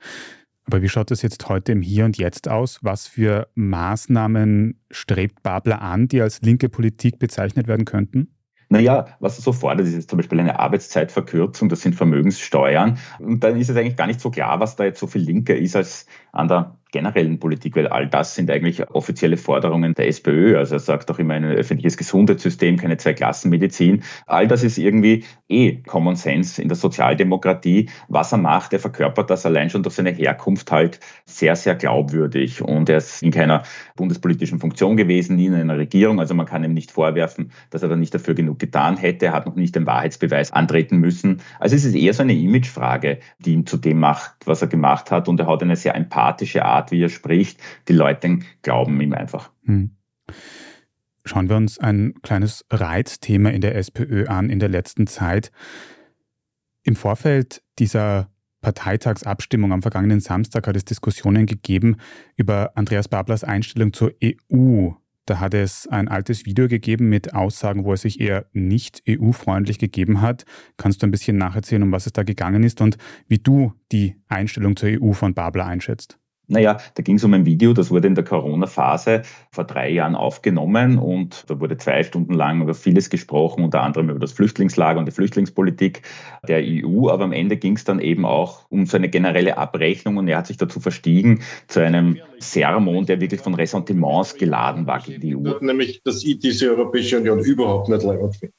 Aber 0.66 0.82
wie 0.82 0.90
schaut 0.90 1.12
das 1.12 1.22
jetzt 1.22 1.48
heute 1.48 1.72
im 1.72 1.82
Hier 1.82 2.06
und 2.06 2.18
Jetzt 2.18 2.50
aus? 2.50 2.80
Was 2.82 3.08
für 3.08 3.48
Maßnahmen 3.56 4.80
strebt 4.92 5.44
Babler 5.44 5.82
an, 5.82 6.08
die 6.08 6.22
als 6.22 6.42
linke 6.42 6.70
Politik 6.70 7.20
bezeichnet 7.20 7.68
werden 7.68 7.86
könnten? 7.86 8.36
Naja, 8.70 9.06
was 9.20 9.38
er 9.38 9.44
so 9.44 9.54
fordert, 9.54 9.88
ist 9.88 10.10
zum 10.10 10.18
Beispiel 10.18 10.40
eine 10.40 10.60
Arbeitszeitverkürzung, 10.60 11.70
das 11.70 11.82
sind 11.82 11.96
Vermögenssteuern. 11.96 12.98
Und 13.20 13.44
dann 13.44 13.58
ist 13.58 13.70
es 13.70 13.78
eigentlich 13.78 13.96
gar 13.96 14.08
nicht 14.08 14.20
so 14.20 14.32
klar, 14.32 14.60
was 14.60 14.76
da 14.76 14.86
jetzt 14.86 15.00
so 15.00 15.08
viel 15.08 15.22
linker 15.22 15.56
ist 15.56 15.76
als 15.76 16.08
an 16.32 16.48
der 16.48 16.78
generellen 16.96 17.40
Politik, 17.40 17.76
weil 17.76 17.88
all 17.88 18.08
das 18.08 18.36
sind 18.36 18.50
eigentlich 18.50 18.90
offizielle 18.90 19.36
Forderungen 19.36 19.94
der 19.96 20.08
SPÖ. 20.08 20.58
Also 20.58 20.76
er 20.76 20.80
sagt 20.80 21.12
auch 21.12 21.20
immer 21.20 21.34
ein 21.34 21.44
öffentliches 21.44 21.98
Gesundheitssystem, 21.98 22.78
keine 22.78 22.96
Zweiklassenmedizin. 22.96 24.04
All 24.26 24.48
das 24.48 24.64
ist 24.64 24.78
irgendwie 24.78 25.26
eh 25.50 25.82
Common 25.82 26.16
Sense 26.16 26.62
in 26.62 26.70
der 26.70 26.78
Sozialdemokratie. 26.78 27.90
Was 28.08 28.32
er 28.32 28.38
macht, 28.38 28.72
er 28.72 28.80
verkörpert 28.80 29.30
das 29.30 29.46
allein 29.46 29.70
schon 29.70 29.84
durch 29.84 29.96
seine 29.96 30.12
Herkunft 30.12 30.72
halt 30.72 31.02
sehr, 31.26 31.58
sehr 31.58 31.76
glaubwürdig. 31.76 32.62
Und 32.62 32.88
er 32.88 32.98
ist 32.98 33.22
in 33.22 33.32
keiner 33.32 33.64
bundespolitischen 33.98 34.60
Funktion 34.60 34.96
gewesen, 34.96 35.36
nie 35.36 35.48
in 35.48 35.54
einer 35.54 35.78
Regierung. 35.78 36.22
Also 36.22 36.34
man 36.34 36.46
kann 36.46 36.64
ihm 36.64 36.74
nicht 36.74 36.92
vorwerfen, 36.92 37.52
dass 37.72 37.84
er 37.84 37.90
da 37.90 37.98
nicht 37.98 38.14
dafür 38.14 38.36
genug 38.36 38.60
getan 38.60 38.96
hätte. 38.96 39.26
Er 39.26 39.34
hat 39.34 39.46
noch 39.46 39.56
nicht 39.56 39.76
den 39.76 39.86
Wahrheitsbeweis 39.86 40.54
antreten 40.54 40.98
müssen. 41.00 41.42
Also 41.60 41.76
es 41.76 41.84
ist 41.84 41.96
eher 41.96 42.14
so 42.14 42.24
eine 42.24 42.34
Imagefrage, 42.34 43.20
die 43.40 43.52
ihn 43.52 43.66
zu 43.66 43.76
dem 43.76 44.00
macht, 44.00 44.32
was 44.46 44.62
er 44.62 44.70
gemacht 44.70 45.12
hat. 45.12 45.28
Und 45.28 45.42
er 45.42 45.48
hat 45.48 45.62
eine 45.62 45.76
sehr 45.76 45.94
empathische 45.94 46.64
Art, 46.64 46.85
Art, 46.86 46.92
wie 46.92 47.02
er 47.02 47.10
spricht. 47.10 47.60
Die 47.88 47.94
Leute 47.94 48.40
glauben 48.62 49.00
ihm 49.02 49.14
einfach. 49.14 49.52
Hm. 49.66 49.92
Schauen 51.26 51.50
wir 51.50 51.56
uns 51.56 51.80
ein 51.80 52.14
kleines 52.22 52.66
Reizthema 52.70 53.50
in 53.50 53.62
der 53.62 53.76
SPÖ 53.76 54.28
an 54.28 54.50
in 54.50 54.60
der 54.60 54.70
letzten 54.70 55.08
Zeit. 55.08 55.52
Im 56.84 56.96
Vorfeld 56.96 57.64
dieser 57.80 58.30
Parteitagsabstimmung 58.62 59.74
am 59.74 59.82
vergangenen 59.82 60.20
Samstag 60.20 60.68
hat 60.68 60.76
es 60.76 60.86
Diskussionen 60.86 61.48
gegeben 61.48 61.98
über 62.36 62.72
Andreas 62.76 63.08
Bablers 63.08 63.44
Einstellung 63.44 63.94
zur 63.94 64.14
EU. 64.24 64.92
Da 65.26 65.40
hat 65.40 65.56
es 65.56 65.88
ein 65.88 66.08
altes 66.08 66.46
Video 66.46 66.68
gegeben 66.68 67.10
mit 67.10 67.34
Aussagen, 67.34 67.84
wo 67.84 67.92
er 67.92 67.98
sich 67.98 68.20
eher 68.20 68.46
nicht 68.54 69.02
EU-freundlich 69.10 69.80
gegeben 69.80 70.22
hat. 70.22 70.46
Kannst 70.78 71.02
du 71.02 71.08
ein 71.08 71.12
bisschen 71.12 71.38
nacherzählen, 71.38 71.82
um 71.82 71.92
was 71.92 72.06
es 72.06 72.14
da 72.14 72.22
gegangen 72.22 72.62
ist 72.62 72.82
und 72.82 72.98
wie 73.28 73.40
du 73.40 73.74
die 73.92 74.16
Einstellung 74.28 74.76
zur 74.76 74.90
EU 74.90 75.14
von 75.14 75.34
Babler 75.34 75.66
einschätzt? 75.66 76.20
Naja, 76.48 76.78
da 76.94 77.04
ging 77.04 77.16
es 77.16 77.24
um 77.24 77.34
ein 77.34 77.46
Video, 77.46 77.74
das 77.74 77.90
wurde 77.90 78.08
in 78.08 78.16
der 78.16 78.24
Corona-Phase 78.24 79.24
vor 79.52 79.64
drei 79.64 79.90
Jahren 79.90 80.16
aufgenommen 80.16 81.00
und 81.00 81.44
da 81.48 81.60
wurde 81.60 81.78
zwei 81.78 82.04
Stunden 82.04 82.34
lang 82.34 82.62
über 82.62 82.76
vieles 82.76 83.10
gesprochen, 83.10 83.64
unter 83.64 83.82
anderem 83.82 84.10
über 84.10 84.20
das 84.20 84.34
Flüchtlingslager 84.34 85.00
und 85.00 85.08
die 85.08 85.12
Flüchtlingspolitik 85.12 86.04
der 86.48 86.62
EU. 86.64 87.10
Aber 87.10 87.24
am 87.24 87.32
Ende 87.32 87.58
ging 87.58 87.76
es 87.76 87.84
dann 87.84 88.00
eben 88.00 88.26
auch 88.26 88.66
um 88.70 88.86
so 88.86 88.98
eine 88.98 89.10
generelle 89.10 89.58
Abrechnung 89.58 90.18
und 90.18 90.28
er 90.28 90.38
hat 90.38 90.48
sich 90.48 90.58
dazu 90.58 90.80
verstiegen 90.80 91.42
zu 91.68 91.80
einem 91.80 92.20
Sermon, 92.40 93.06
der 93.06 93.20
wirklich 93.22 93.42
von 93.42 93.56
Ressentiments 93.56 94.36
geladen 94.36 94.86
war 94.86 95.00
gegen 95.00 95.22
die 95.22 95.36
EU. 95.36 95.60
Nämlich, 95.62 96.02
dass 96.04 96.24
ich 96.24 96.40
diese 96.40 96.70
Europäische 96.70 97.18
Union 97.18 97.40
überhaupt 97.40 97.90
nicht 97.90 98.04
leid 98.04 98.20
finde. 98.36 98.54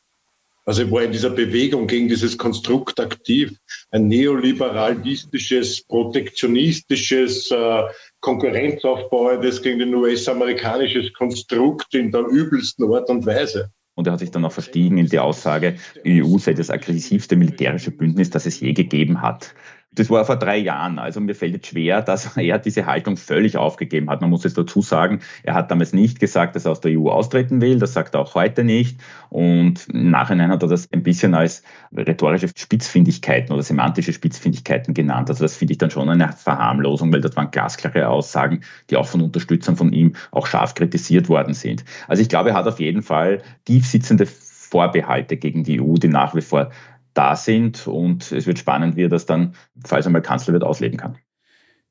Also 0.67 0.83
ich 0.83 0.91
war 0.91 1.05
in 1.05 1.13
dieser 1.13 1.31
Bewegung 1.31 1.87
gegen 1.87 2.09
dieses 2.09 2.37
Konstrukt 2.37 2.99
aktiv, 2.99 3.57
ein 3.93 4.09
neoliberalistisches, 4.09 5.85
protektionistisches, 5.85 7.53
äh, 7.53 7.83
Konkurrenz 8.21 8.85
aufbaue, 8.85 9.39
das 9.41 9.63
gegen 9.63 9.83
ein 9.83 9.95
US-amerikanisches 9.95 11.13
Konstrukt 11.13 11.95
in 11.95 12.11
der 12.11 12.23
übelsten 12.23 12.93
Art 12.93 13.09
und 13.09 13.25
Weise. 13.25 13.71
Und 13.95 14.09
er 14.09 14.15
hat 14.15 14.19
sich 14.19 14.33
dann 14.33 14.45
auch 14.45 14.53
verstiegen 14.53 14.99
in 14.99 15.07
die 15.07 15.21
Aussage, 15.21 15.77
die 16.05 16.23
EU 16.23 16.37
sei 16.39 16.53
das 16.53 16.69
aggressivste 16.69 17.37
militärische 17.37 17.93
Bündnis, 17.93 18.31
das 18.31 18.45
es 18.45 18.59
je 18.59 18.73
gegeben 18.73 19.23
hat. 19.23 19.55
Das 19.97 20.11
war 20.11 20.25
vor 20.25 20.37
drei 20.37 20.59
Jahren. 20.59 20.99
Also 20.99 21.21
mir 21.21 21.35
fällt 21.35 21.63
es 21.63 21.69
schwer, 21.69 22.03
dass 22.03 22.37
er 22.37 22.59
diese 22.59 22.87
Haltung 22.87 23.17
völlig 23.17 23.57
aufgegeben 23.57 24.09
hat. 24.09 24.21
Man 24.21 24.31
muss 24.31 24.45
es 24.45 24.55
dazu 24.55 24.83
sagen, 24.83 25.21
er 25.43 25.55
hat 25.55 25.71
damals 25.71 25.93
nicht 25.93 26.21
gesagt, 26.21 26.55
dass 26.55 26.67
er 26.67 26.73
aus 26.73 26.81
der 26.81 26.93
EU 26.93 27.09
austreten 27.09 27.61
will. 27.61 27.79
Das 27.79 27.95
sagt 27.95 28.15
er 28.15 28.21
auch 28.21 28.35
heute 28.35 28.63
nicht. 28.63 29.01
Und 29.31 29.89
im 29.89 30.11
Nachhinein 30.11 30.51
hat 30.51 30.63
er 30.63 30.69
das 30.69 30.89
ein 30.93 31.03
bisschen 31.03 31.35
als 31.35 31.63
rhetorische 31.97 32.49
Spitzfindigkeiten 32.55 33.53
oder 33.53 33.63
semantische 33.63 34.13
Spitzfindigkeiten 34.13 34.95
genannt. 34.95 35.31
Also 35.31 35.45
das 35.45 35.57
finde 35.57 35.73
ich 35.73 35.79
dann 35.79 35.91
schon 35.91 36.09
eine 36.09 36.33
Verharmlosung, 36.33 37.13
weil 37.13 37.23
das 37.23 37.35
waren 37.37 37.51
glasklare 37.51 38.09
Aussagen, 38.09 38.61
die 38.91 38.97
auch 38.97 39.07
von 39.07 39.23
Unterstützern 39.23 39.77
von 39.77 39.93
ihm 39.93 40.15
auch 40.31 40.47
scharf 40.47 40.75
kritisiert 40.75 41.29
worden 41.29 41.55
sind. 41.55 41.85
Also 42.07 42.23
ich 42.23 42.29
glaube, 42.29 42.51
er 42.51 42.57
hat 42.57 42.67
auf 42.67 42.81
jeden 42.81 43.03
Fall 43.03 43.43
tiefsitzende 43.65 44.27
Vorbehalte 44.27 45.37
gegen 45.37 45.65
die 45.65 45.81
EU, 45.81 45.95
die 45.95 46.09
nach 46.09 46.35
wie 46.35 46.43
vor 46.43 46.71
da 47.17 47.37
sind. 47.37 47.87
Und 47.87 48.33
es 48.33 48.47
wird 48.47 48.59
spannend, 48.59 48.97
wie 48.97 49.05
er 49.05 49.09
das 49.09 49.27
dann, 49.27 49.55
falls 49.85 50.07
er 50.07 50.13
mal 50.13 50.23
Kanzler 50.23 50.53
wird, 50.53 50.65
ausleben 50.65 50.99
kann. 50.99 51.19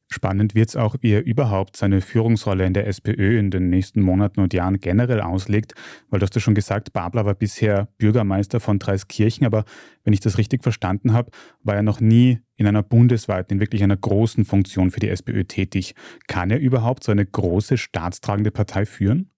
Spannend 0.07 0.53
wird 0.53 0.69
es 0.69 0.75
auch, 0.75 0.95
wie 1.01 1.13
er 1.13 1.25
überhaupt 1.25 1.75
seine 1.75 1.99
Führungsrolle 1.99 2.65
in 2.65 2.73
der 2.73 2.85
SPÖ 2.85 3.39
in 3.39 3.49
den 3.49 3.69
nächsten 3.69 4.01
Monaten 4.01 4.39
und 4.39 4.53
Jahren 4.53 4.79
generell 4.79 5.19
auslegt, 5.19 5.73
weil 6.09 6.19
du 6.19 6.25
hast 6.25 6.35
ja 6.35 6.41
schon 6.41 6.53
gesagt, 6.53 6.93
Babler 6.93 7.25
war 7.25 7.33
bisher 7.33 7.87
Bürgermeister 7.97 8.59
von 8.59 8.77
Dreiskirchen, 8.77 9.47
aber 9.47 9.65
wenn 10.03 10.13
ich 10.13 10.19
das 10.19 10.37
richtig 10.37 10.61
verstanden 10.61 11.13
habe, 11.13 11.31
war 11.63 11.75
er 11.75 11.81
noch 11.81 12.01
nie 12.01 12.39
in 12.55 12.67
einer 12.67 12.83
bundesweiten, 12.83 13.55
in 13.55 13.59
wirklich 13.59 13.81
einer 13.81 13.97
großen 13.97 14.45
Funktion 14.45 14.91
für 14.91 14.99
die 14.99 15.09
SPÖ 15.09 15.43
tätig. 15.45 15.95
Kann 16.27 16.51
er 16.51 16.59
überhaupt 16.59 17.03
so 17.03 17.11
eine 17.11 17.25
große 17.25 17.77
staatstragende 17.77 18.51
Partei 18.51 18.85
führen? 18.85 19.31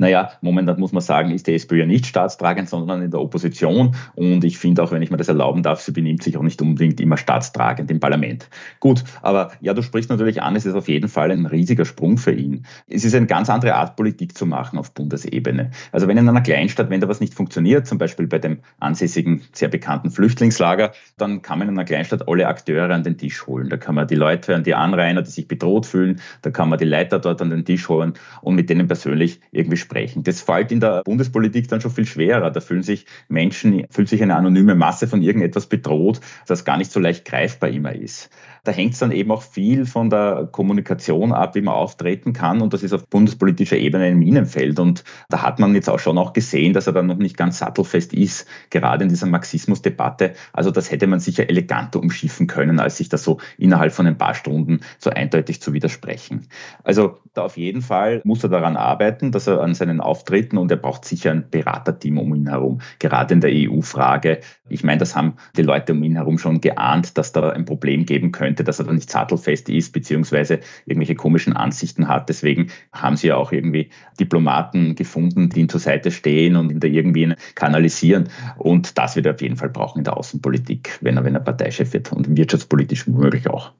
Naja, 0.00 0.30
momentan 0.40 0.80
muss 0.80 0.92
man 0.92 1.02
sagen, 1.02 1.30
ist 1.30 1.46
die 1.46 1.52
SPÖ 1.52 1.80
ja 1.80 1.84
nicht 1.84 2.06
staatstragend, 2.06 2.70
sondern 2.70 3.02
in 3.02 3.10
der 3.10 3.20
Opposition. 3.20 3.94
Und 4.14 4.42
ich 4.44 4.56
finde 4.56 4.82
auch, 4.82 4.92
wenn 4.92 5.02
ich 5.02 5.10
mir 5.10 5.18
das 5.18 5.28
erlauben 5.28 5.62
darf, 5.62 5.82
sie 5.82 5.92
benimmt 5.92 6.22
sich 6.22 6.38
auch 6.38 6.42
nicht 6.42 6.62
unbedingt 6.62 7.02
immer 7.02 7.18
staatstragend 7.18 7.90
im 7.90 8.00
Parlament. 8.00 8.48
Gut, 8.80 9.04
aber 9.20 9.52
ja, 9.60 9.74
du 9.74 9.82
sprichst 9.82 10.08
natürlich 10.08 10.40
an, 10.40 10.56
es 10.56 10.64
ist 10.64 10.74
auf 10.74 10.88
jeden 10.88 11.10
Fall 11.10 11.30
ein 11.30 11.44
riesiger 11.44 11.84
Sprung 11.84 12.16
für 12.16 12.32
ihn. 12.32 12.64
Es 12.88 13.04
ist 13.04 13.14
eine 13.14 13.26
ganz 13.26 13.50
andere 13.50 13.74
Art, 13.74 13.96
Politik 13.96 14.38
zu 14.38 14.46
machen 14.46 14.78
auf 14.78 14.94
Bundesebene. 14.94 15.70
Also 15.92 16.08
wenn 16.08 16.16
in 16.16 16.26
einer 16.26 16.40
Kleinstadt, 16.40 16.88
wenn 16.88 17.02
da 17.02 17.08
was 17.08 17.20
nicht 17.20 17.34
funktioniert, 17.34 17.86
zum 17.86 17.98
Beispiel 17.98 18.26
bei 18.26 18.38
dem 18.38 18.60
ansässigen, 18.78 19.42
sehr 19.52 19.68
bekannten 19.68 20.10
Flüchtlingslager, 20.10 20.92
dann 21.18 21.42
kann 21.42 21.58
man 21.58 21.68
in 21.68 21.74
einer 21.74 21.84
Kleinstadt 21.84 22.26
alle 22.26 22.48
Akteure 22.48 22.88
an 22.94 23.02
den 23.02 23.18
Tisch 23.18 23.46
holen. 23.46 23.68
Da 23.68 23.76
kann 23.76 23.96
man 23.96 24.08
die 24.08 24.14
Leute 24.14 24.54
an 24.54 24.64
die 24.64 24.74
Anrainer, 24.74 25.20
die 25.20 25.30
sich 25.30 25.46
bedroht 25.46 25.84
fühlen, 25.84 26.22
da 26.40 26.50
kann 26.50 26.70
man 26.70 26.78
die 26.78 26.86
Leiter 26.86 27.18
dort 27.18 27.42
an 27.42 27.50
den 27.50 27.66
Tisch 27.66 27.86
holen 27.90 28.14
und 28.40 28.54
mit 28.54 28.70
denen 28.70 28.88
persönlich 28.88 29.40
irgendwie 29.52 29.76
sprechen 29.76 29.89
sprechen. 29.90 30.22
Das 30.22 30.40
fällt 30.40 30.70
in 30.70 30.80
der 30.80 31.02
Bundespolitik 31.04 31.68
dann 31.68 31.80
schon 31.80 31.90
viel 31.90 32.06
schwerer. 32.06 32.50
Da 32.50 32.60
fühlen 32.60 32.82
sich 32.82 33.06
Menschen, 33.28 33.86
fühlt 33.90 34.08
sich 34.08 34.22
eine 34.22 34.36
anonyme 34.36 34.74
Masse 34.74 35.08
von 35.08 35.20
irgendetwas 35.20 35.66
bedroht, 35.66 36.20
das 36.46 36.64
gar 36.64 36.76
nicht 36.76 36.92
so 36.92 37.00
leicht 37.00 37.24
greifbar 37.24 37.70
immer 37.70 37.94
ist. 37.94 38.30
Da 38.64 38.72
hängt 38.72 38.92
es 38.92 38.98
dann 38.98 39.10
eben 39.10 39.30
auch 39.30 39.42
viel 39.42 39.86
von 39.86 40.10
der 40.10 40.48
Kommunikation 40.52 41.32
ab, 41.32 41.54
wie 41.54 41.62
man 41.62 41.74
auftreten 41.74 42.32
kann. 42.32 42.60
Und 42.60 42.74
das 42.74 42.82
ist 42.82 42.92
auf 42.92 43.06
bundespolitischer 43.08 43.76
Ebene 43.76 44.04
ein 44.04 44.18
Minenfeld. 44.18 44.78
Und 44.78 45.04
da 45.28 45.42
hat 45.42 45.58
man 45.58 45.74
jetzt 45.74 45.88
auch 45.88 45.98
schon 45.98 46.18
auch 46.18 46.32
gesehen, 46.32 46.72
dass 46.74 46.86
er 46.86 46.92
dann 46.92 47.06
noch 47.06 47.16
nicht 47.16 47.36
ganz 47.36 47.58
sattelfest 47.58 48.12
ist, 48.12 48.46
gerade 48.68 49.04
in 49.04 49.08
dieser 49.08 49.26
Marxismusdebatte. 49.26 50.34
Also 50.52 50.70
das 50.70 50.90
hätte 50.90 51.06
man 51.06 51.20
sicher 51.20 51.48
eleganter 51.48 52.00
umschiffen 52.00 52.46
können, 52.46 52.80
als 52.80 52.98
sich 52.98 53.08
das 53.08 53.24
so 53.24 53.38
innerhalb 53.56 53.92
von 53.92 54.06
ein 54.06 54.18
paar 54.18 54.34
Stunden 54.34 54.80
so 54.98 55.10
eindeutig 55.10 55.62
zu 55.62 55.72
widersprechen. 55.72 56.48
Also 56.84 57.18
da 57.32 57.42
auf 57.42 57.56
jeden 57.56 57.82
Fall 57.82 58.20
muss 58.24 58.42
er 58.42 58.50
daran 58.50 58.76
arbeiten, 58.76 59.32
dass 59.32 59.46
er 59.46 59.60
an 59.60 59.74
seinen 59.80 60.00
Auftritten 60.00 60.56
und 60.56 60.70
er 60.70 60.76
braucht 60.76 61.04
sicher 61.04 61.32
ein 61.32 61.50
Beraterteam 61.50 62.18
um 62.18 62.34
ihn 62.34 62.48
herum, 62.48 62.80
gerade 62.98 63.34
in 63.34 63.40
der 63.40 63.50
EU-Frage. 63.52 64.40
Ich 64.68 64.84
meine, 64.84 64.98
das 64.98 65.16
haben 65.16 65.34
die 65.56 65.62
Leute 65.62 65.92
um 65.92 66.02
ihn 66.02 66.14
herum 66.14 66.38
schon 66.38 66.60
geahnt, 66.60 67.18
dass 67.18 67.32
da 67.32 67.50
ein 67.50 67.64
Problem 67.64 68.06
geben 68.06 68.32
könnte 68.32 68.64
dass 68.64 68.78
er 68.78 68.84
da 68.84 68.92
nicht 68.92 69.10
sattelfest 69.10 69.68
ist, 69.68 69.92
beziehungsweise 69.92 70.60
irgendwelche 70.86 71.16
komischen 71.16 71.54
Ansichten 71.54 72.06
hat. 72.08 72.28
Deswegen 72.28 72.68
haben 72.92 73.16
sie 73.16 73.28
ja 73.28 73.36
auch 73.36 73.52
irgendwie 73.52 73.90
Diplomaten 74.18 74.94
gefunden, 74.94 75.48
die 75.48 75.60
ihm 75.60 75.68
zur 75.68 75.80
Seite 75.80 76.10
stehen 76.10 76.56
und 76.56 76.70
ihn 76.70 76.80
da 76.80 76.86
irgendwie 76.86 77.34
kanalisieren. 77.54 78.28
Und 78.56 78.96
das 78.96 79.16
wird 79.16 79.26
er 79.26 79.34
auf 79.34 79.42
jeden 79.42 79.56
Fall 79.56 79.70
brauchen 79.70 79.98
in 79.98 80.04
der 80.04 80.16
Außenpolitik, 80.16 80.98
wenn 81.00 81.16
er, 81.16 81.24
wenn 81.24 81.34
er 81.34 81.40
Parteichef 81.40 81.92
wird 81.92 82.12
und 82.12 82.36
wirtschaftspolitisch 82.36 83.08
womöglich 83.08 83.48
auch. 83.48 83.72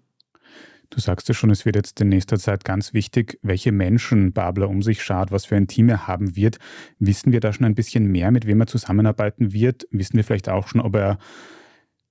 Du 0.91 0.99
sagst 0.99 1.29
ja 1.29 1.35
schon, 1.35 1.51
es 1.51 1.65
wird 1.65 1.77
jetzt 1.77 2.01
in 2.01 2.09
nächster 2.09 2.37
Zeit 2.37 2.65
ganz 2.65 2.93
wichtig, 2.93 3.39
welche 3.43 3.71
Menschen 3.71 4.33
Babler 4.33 4.69
um 4.69 4.83
sich 4.83 5.03
schaut, 5.05 5.31
was 5.31 5.45
für 5.45 5.55
ein 5.55 5.69
Team 5.69 5.89
er 5.89 6.09
haben 6.09 6.35
wird. 6.35 6.59
Wissen 6.99 7.31
wir 7.31 7.39
da 7.39 7.53
schon 7.53 7.65
ein 7.65 7.77
bisschen 7.77 8.07
mehr, 8.07 8.33
mit 8.33 8.45
wem 8.45 8.61
er 8.61 8.67
zusammenarbeiten 8.67 9.53
wird? 9.53 9.87
Wissen 9.93 10.17
wir 10.17 10.25
vielleicht 10.25 10.49
auch 10.49 10.67
schon, 10.67 10.81
ob 10.81 10.97
er 10.97 11.19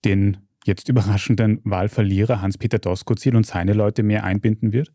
den 0.06 0.38
jetzt 0.66 0.88
überraschenden 0.88 1.60
Wahlverlierer 1.66 2.42
Hans-Peter 2.42 2.80
Doskozil 2.80 3.36
und 3.36 3.46
seine 3.46 3.74
Leute 3.74 4.02
mehr 4.02 4.24
einbinden 4.24 4.72
wird? 4.72 4.94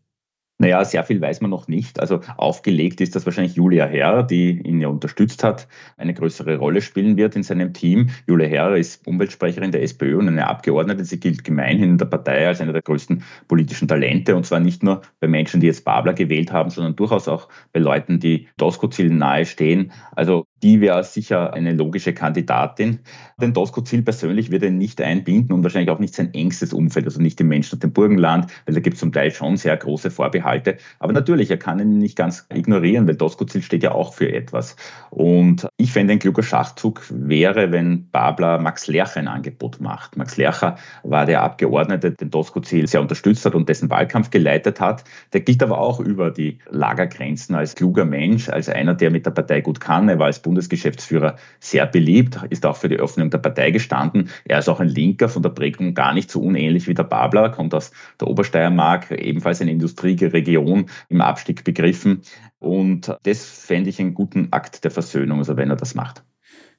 Naja, 0.57 0.85
sehr 0.85 1.03
viel 1.03 1.19
weiß 1.19 1.41
man 1.41 1.51
noch 1.51 1.67
nicht. 1.67 1.99
Also 1.99 2.21
aufgelegt 2.37 3.01
ist, 3.01 3.13
dass 3.13 3.25
wahrscheinlich 3.25 3.55
Julia 3.55 3.85
Herr, 3.85 4.23
die 4.23 4.61
ihn 4.61 4.79
ja 4.79 4.87
unterstützt 4.87 5.43
hat, 5.43 5.67
eine 5.97 6.13
größere 6.13 6.55
Rolle 6.57 6.81
spielen 6.81 7.17
wird 7.17 7.35
in 7.35 7.43
seinem 7.43 7.73
Team. 7.73 8.09
Julia 8.25 8.47
Herr 8.47 8.75
ist 8.77 9.05
Umweltsprecherin 9.05 9.73
der 9.73 9.83
SPÖ 9.83 10.17
und 10.17 10.29
eine 10.29 10.47
Abgeordnete. 10.47 11.03
Sie 11.03 11.19
gilt 11.19 11.43
gemeinhin 11.43 11.89
in 11.89 11.97
der 11.97 12.05
Partei 12.05 12.47
als 12.47 12.61
eine 12.61 12.71
der 12.71 12.83
größten 12.83 13.23
politischen 13.49 13.89
Talente. 13.89 14.33
Und 14.33 14.45
zwar 14.45 14.61
nicht 14.61 14.81
nur 14.81 15.01
bei 15.19 15.27
Menschen, 15.27 15.59
die 15.59 15.67
jetzt 15.67 15.83
Babler 15.83 16.13
gewählt 16.13 16.53
haben, 16.53 16.69
sondern 16.69 16.95
durchaus 16.95 17.27
auch 17.27 17.49
bei 17.73 17.81
Leuten, 17.81 18.21
die 18.21 18.47
Doskozil 18.55 19.09
nahe 19.09 19.45
stehen. 19.45 19.91
Also 20.15 20.45
die 20.63 20.81
wäre 20.81 21.03
sicher 21.03 21.53
eine 21.53 21.73
logische 21.73 22.13
Kandidatin. 22.13 22.99
Den 23.39 23.53
Doskozil 23.53 24.01
persönlich 24.01 24.51
wird 24.51 24.63
er 24.63 24.71
nicht 24.71 25.01
einbinden 25.01 25.53
und 25.53 25.63
wahrscheinlich 25.63 25.89
auch 25.89 25.99
nicht 25.99 26.15
sein 26.15 26.33
engstes 26.33 26.71
Umfeld, 26.71 27.05
also 27.05 27.21
nicht 27.21 27.37
die 27.39 27.43
Menschen 27.43 27.75
aus 27.75 27.79
dem 27.79 27.91
Burgenland, 27.91 28.47
weil 28.65 28.75
da 28.75 28.79
gibt 28.79 28.93
es 28.93 29.01
zum 29.01 29.11
Teil 29.11 29.31
schon 29.31 29.57
sehr 29.57 29.75
große 29.75 30.09
Vorbehalte. 30.09 30.77
Aber 30.99 31.11
natürlich, 31.11 31.51
er 31.51 31.57
kann 31.57 31.79
ihn 31.79 31.97
nicht 31.97 32.17
ganz 32.17 32.47
ignorieren, 32.53 33.07
weil 33.07 33.15
Doskozil 33.15 33.61
steht 33.61 33.83
ja 33.83 33.91
auch 33.91 34.13
für 34.13 34.31
etwas. 34.31 34.77
Und 35.09 35.67
ich 35.77 35.91
fände 35.91 36.13
ein 36.13 36.19
kluger 36.19 36.43
Schachzug 36.43 37.03
wäre, 37.09 37.71
wenn 37.73 38.09
Babler 38.11 38.57
Max 38.59 38.87
Lercher 38.87 39.19
ein 39.19 39.27
Angebot 39.27 39.81
macht. 39.81 40.15
Max 40.15 40.37
Lercher 40.37 40.77
war 41.03 41.25
der 41.25 41.43
Abgeordnete, 41.43 42.11
den 42.11 42.29
Doskozil 42.29 42.87
sehr 42.87 43.01
unterstützt 43.01 43.45
hat 43.45 43.55
und 43.55 43.67
dessen 43.67 43.89
Wahlkampf 43.89 44.29
geleitet 44.29 44.79
hat. 44.79 45.03
Der 45.33 45.41
gilt 45.41 45.61
aber 45.61 45.79
auch 45.79 45.99
über 45.99 46.31
die 46.31 46.59
Lagergrenzen 46.69 47.55
als 47.55 47.75
kluger 47.75 48.05
Mensch, 48.05 48.47
als 48.47 48.69
einer, 48.69 48.93
der 48.93 49.11
mit 49.11 49.25
der 49.25 49.31
Partei 49.31 49.59
gut 49.59 49.81
kann. 49.81 50.07
Er 50.07 50.17
war 50.17 50.27
als 50.27 50.44
Bundesgeschäftsführer 50.45 51.37
sehr 51.59 51.87
beliebt, 51.87 52.39
ist 52.51 52.65
auch 52.65 52.77
für 52.77 52.87
die 52.87 52.97
Öffnung 52.97 53.31
der 53.31 53.39
Partei 53.39 53.71
gestanden. 53.71 54.29
Er 54.45 54.59
ist 54.59 54.69
auch 54.69 54.79
ein 54.79 54.87
Linker 54.87 55.27
von 55.27 55.41
der 55.41 55.49
Prägung 55.49 55.95
gar 55.95 56.13
nicht 56.13 56.29
so 56.29 56.39
unähnlich 56.39 56.87
wie 56.87 56.93
der 56.93 57.03
Babler, 57.03 57.49
kommt 57.49 57.73
aus 57.73 57.91
der 58.21 58.27
Obersteiermark, 58.27 59.09
ebenfalls 59.11 59.61
eine 59.61 59.71
Industrieregion 59.71 60.85
im 61.09 61.21
Abstieg 61.21 61.63
begriffen. 61.63 62.21
Und 62.59 63.15
das 63.23 63.65
fände 63.65 63.89
ich 63.89 63.99
einen 63.99 64.13
guten 64.13 64.49
Akt 64.51 64.83
der 64.83 64.91
Versöhnung, 64.91 65.39
also 65.39 65.57
wenn 65.57 65.71
er 65.71 65.75
das 65.75 65.95
macht. 65.95 66.23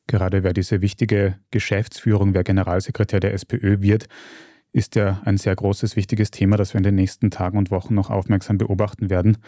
Gerade 0.06 0.44
wer 0.44 0.52
diese 0.52 0.80
wichtige 0.80 1.36
Geschäftsführung, 1.50 2.34
wer 2.34 2.44
Generalsekretär 2.44 3.18
der 3.18 3.34
SPÖ 3.34 3.80
wird, 3.80 4.06
ist 4.72 4.94
ja 4.94 5.20
ein 5.24 5.38
sehr 5.38 5.56
großes, 5.56 5.96
wichtiges 5.96 6.30
Thema, 6.30 6.56
das 6.56 6.74
wir 6.74 6.78
in 6.78 6.84
den 6.84 6.94
nächsten 6.94 7.30
Tagen 7.30 7.58
und 7.58 7.70
Wochen 7.72 7.94
noch 7.94 8.10
aufmerksam 8.10 8.58
beobachten 8.58 9.10
werden. 9.10 9.38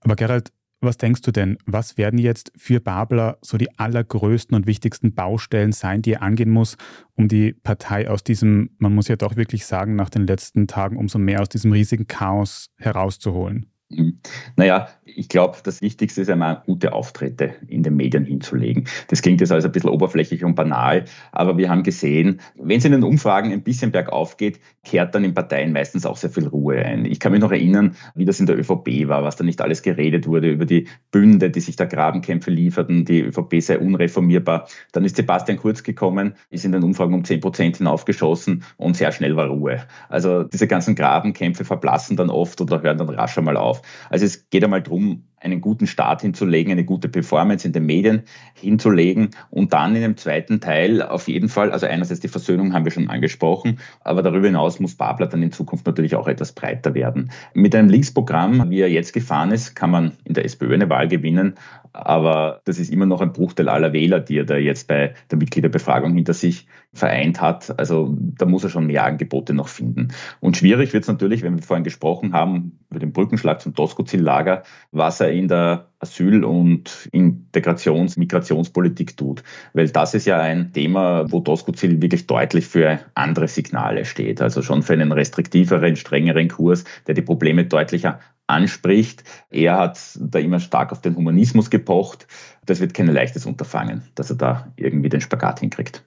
Aber 0.00 0.16
Gerald, 0.16 0.52
was 0.80 0.96
denkst 0.96 1.22
du 1.22 1.30
denn, 1.30 1.58
was 1.66 1.96
werden 1.96 2.18
jetzt 2.18 2.52
für 2.56 2.80
Babler 2.80 3.38
so 3.40 3.56
die 3.56 3.78
allergrößten 3.78 4.54
und 4.54 4.66
wichtigsten 4.66 5.14
Baustellen 5.14 5.72
sein, 5.72 6.02
die 6.02 6.12
er 6.12 6.22
angehen 6.22 6.50
muss, 6.50 6.76
um 7.14 7.28
die 7.28 7.52
Partei 7.52 8.08
aus 8.08 8.22
diesem, 8.22 8.70
man 8.78 8.94
muss 8.94 9.08
ja 9.08 9.16
doch 9.16 9.36
wirklich 9.36 9.66
sagen, 9.66 9.96
nach 9.96 10.10
den 10.10 10.26
letzten 10.26 10.66
Tagen 10.66 10.96
umso 10.96 11.18
mehr 11.18 11.40
aus 11.40 11.48
diesem 11.48 11.72
riesigen 11.72 12.06
Chaos 12.06 12.70
herauszuholen? 12.76 13.73
Mhm. 13.96 14.18
Naja, 14.56 14.88
ich 15.04 15.28
glaube, 15.28 15.58
das 15.62 15.80
Wichtigste 15.82 16.22
ist 16.22 16.30
einmal 16.30 16.62
gute 16.66 16.92
Auftritte 16.92 17.54
in 17.68 17.82
den 17.82 17.94
Medien 17.96 18.24
hinzulegen. 18.24 18.88
Das 19.08 19.22
klingt 19.22 19.40
jetzt 19.40 19.52
also 19.52 19.68
ein 19.68 19.72
bisschen 19.72 19.90
oberflächlich 19.90 20.44
und 20.44 20.54
banal, 20.54 21.04
aber 21.32 21.56
wir 21.56 21.68
haben 21.68 21.82
gesehen, 21.82 22.40
wenn 22.56 22.78
es 22.78 22.84
in 22.84 22.92
den 22.92 23.04
Umfragen 23.04 23.52
ein 23.52 23.62
bisschen 23.62 23.92
bergauf 23.92 24.36
geht, 24.36 24.60
kehrt 24.84 25.14
dann 25.14 25.24
in 25.24 25.34
Parteien 25.34 25.72
meistens 25.72 26.06
auch 26.06 26.16
sehr 26.16 26.30
viel 26.30 26.46
Ruhe 26.46 26.76
ein. 26.76 27.04
Ich 27.04 27.20
kann 27.20 27.32
mich 27.32 27.40
noch 27.40 27.52
erinnern, 27.52 27.96
wie 28.14 28.24
das 28.24 28.40
in 28.40 28.46
der 28.46 28.58
ÖVP 28.58 29.08
war, 29.08 29.22
was 29.22 29.36
da 29.36 29.44
nicht 29.44 29.60
alles 29.60 29.82
geredet 29.82 30.26
wurde 30.26 30.50
über 30.50 30.64
die 30.64 30.88
Bünde, 31.10 31.50
die 31.50 31.60
sich 31.60 31.76
da 31.76 31.84
Grabenkämpfe 31.84 32.50
lieferten, 32.50 33.04
die 33.04 33.20
ÖVP 33.20 33.60
sei 33.60 33.78
unreformierbar. 33.78 34.68
Dann 34.92 35.04
ist 35.04 35.16
Sebastian 35.16 35.58
Kurz 35.58 35.82
gekommen, 35.82 36.34
ist 36.50 36.64
in 36.64 36.72
den 36.72 36.82
Umfragen 36.82 37.14
um 37.14 37.24
10 37.24 37.40
Prozent 37.40 37.76
hinaufgeschossen 37.76 38.64
und 38.76 38.96
sehr 38.96 39.12
schnell 39.12 39.36
war 39.36 39.46
Ruhe. 39.46 39.82
Also 40.08 40.42
diese 40.42 40.66
ganzen 40.66 40.94
Grabenkämpfe 40.94 41.64
verblassen 41.64 42.16
dann 42.16 42.30
oft 42.30 42.60
oder 42.60 42.82
hören 42.82 42.98
dann 42.98 43.08
rasch 43.08 43.38
einmal 43.38 43.56
auf. 43.56 43.82
Also 44.10 44.24
es 44.24 44.48
geht 44.50 44.64
einmal 44.64 44.82
darum, 44.82 45.24
einen 45.44 45.60
guten 45.60 45.86
Start 45.86 46.22
hinzulegen, 46.22 46.72
eine 46.72 46.84
gute 46.84 47.08
Performance 47.08 47.66
in 47.66 47.72
den 47.72 47.84
Medien 47.84 48.22
hinzulegen 48.54 49.30
und 49.50 49.72
dann 49.74 49.94
in 49.94 50.02
dem 50.02 50.16
zweiten 50.16 50.60
Teil 50.60 51.02
auf 51.02 51.28
jeden 51.28 51.48
Fall, 51.48 51.70
also 51.70 51.86
einerseits 51.86 52.20
die 52.20 52.28
Versöhnung 52.28 52.72
haben 52.72 52.84
wir 52.84 52.92
schon 52.92 53.10
angesprochen, 53.10 53.78
aber 54.00 54.22
darüber 54.22 54.46
hinaus 54.46 54.80
muss 54.80 54.94
Babler 54.94 55.26
dann 55.26 55.42
in 55.42 55.52
Zukunft 55.52 55.86
natürlich 55.86 56.16
auch 56.16 56.28
etwas 56.28 56.52
breiter 56.52 56.94
werden. 56.94 57.30
Mit 57.52 57.74
einem 57.74 57.90
Linksprogramm, 57.90 58.70
wie 58.70 58.80
er 58.80 58.90
jetzt 58.90 59.12
gefahren 59.12 59.52
ist, 59.52 59.76
kann 59.76 59.90
man 59.90 60.12
in 60.24 60.34
der 60.34 60.46
SPÖ 60.46 60.72
eine 60.72 60.88
Wahl 60.88 61.08
gewinnen, 61.08 61.54
aber 61.94 62.60
das 62.64 62.80
ist 62.80 62.92
immer 62.92 63.06
noch 63.06 63.20
ein 63.20 63.32
Bruchteil 63.32 63.68
aller 63.68 63.92
Wähler, 63.92 64.18
die 64.18 64.38
er 64.38 64.44
da 64.44 64.56
jetzt 64.56 64.88
bei 64.88 65.14
der 65.30 65.38
Mitgliederbefragung 65.38 66.12
hinter 66.12 66.34
sich 66.34 66.66
vereint 66.92 67.40
hat. 67.40 67.78
Also 67.78 68.16
da 68.18 68.46
muss 68.46 68.64
er 68.64 68.70
schon 68.70 68.86
mehr 68.86 69.04
Angebote 69.04 69.54
noch 69.54 69.68
finden. 69.68 70.08
Und 70.40 70.56
schwierig 70.56 70.92
wird 70.92 71.04
es 71.04 71.08
natürlich, 71.08 71.42
wenn 71.42 71.54
wir 71.54 71.62
vorhin 71.62 71.84
gesprochen 71.84 72.32
haben, 72.32 72.80
über 72.90 72.98
den 72.98 73.12
Brückenschlag 73.12 73.60
zum 73.60 73.74
Doskozil-Lager, 73.74 74.64
was 74.90 75.20
er 75.20 75.30
in 75.30 75.46
der 75.46 75.88
Asyl- 76.00 76.44
und 76.44 77.08
Integrations-, 77.12 78.16
Migrationspolitik 78.16 79.16
tut. 79.16 79.44
Weil 79.72 79.88
das 79.88 80.14
ist 80.14 80.26
ja 80.26 80.40
ein 80.40 80.72
Thema, 80.72 81.30
wo 81.30 81.38
Doskozil 81.38 82.02
wirklich 82.02 82.26
deutlich 82.26 82.66
für 82.66 83.00
andere 83.14 83.46
Signale 83.46 84.04
steht. 84.04 84.42
Also 84.42 84.62
schon 84.62 84.82
für 84.82 84.94
einen 84.94 85.12
restriktiveren, 85.12 85.94
strengeren 85.94 86.48
Kurs, 86.48 86.84
der 87.06 87.14
die 87.14 87.22
Probleme 87.22 87.64
deutlicher 87.64 88.18
anspricht. 88.46 89.24
Er 89.50 89.78
hat 89.78 90.00
da 90.20 90.38
immer 90.38 90.60
stark 90.60 90.92
auf 90.92 91.00
den 91.00 91.16
Humanismus 91.16 91.70
gepocht. 91.70 92.26
Das 92.66 92.80
wird 92.80 92.94
kein 92.94 93.06
leichtes 93.06 93.46
Unterfangen, 93.46 94.02
dass 94.14 94.30
er 94.30 94.36
da 94.36 94.72
irgendwie 94.76 95.08
den 95.08 95.20
Spagat 95.20 95.60
hinkriegt. 95.60 96.04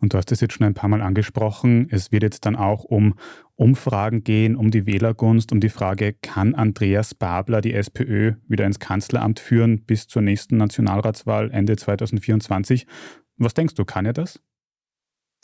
Und 0.00 0.12
du 0.12 0.18
hast 0.18 0.30
es 0.30 0.40
jetzt 0.40 0.54
schon 0.54 0.66
ein 0.66 0.74
paar 0.74 0.88
Mal 0.88 1.02
angesprochen. 1.02 1.88
Es 1.90 2.12
wird 2.12 2.22
jetzt 2.22 2.46
dann 2.46 2.54
auch 2.54 2.84
um 2.84 3.14
Umfragen 3.56 4.22
gehen, 4.22 4.54
um 4.54 4.70
die 4.70 4.86
Wählergunst, 4.86 5.50
um 5.50 5.58
die 5.58 5.70
Frage, 5.70 6.12
kann 6.12 6.54
Andreas 6.54 7.14
Babler 7.14 7.60
die 7.60 7.74
SPÖ 7.74 8.34
wieder 8.46 8.64
ins 8.64 8.78
Kanzleramt 8.78 9.40
führen 9.40 9.84
bis 9.84 10.06
zur 10.06 10.22
nächsten 10.22 10.56
Nationalratswahl 10.56 11.50
Ende 11.50 11.76
2024? 11.76 12.86
Was 13.36 13.54
denkst 13.54 13.74
du, 13.74 13.84
kann 13.84 14.06
er 14.06 14.12
das? 14.12 14.40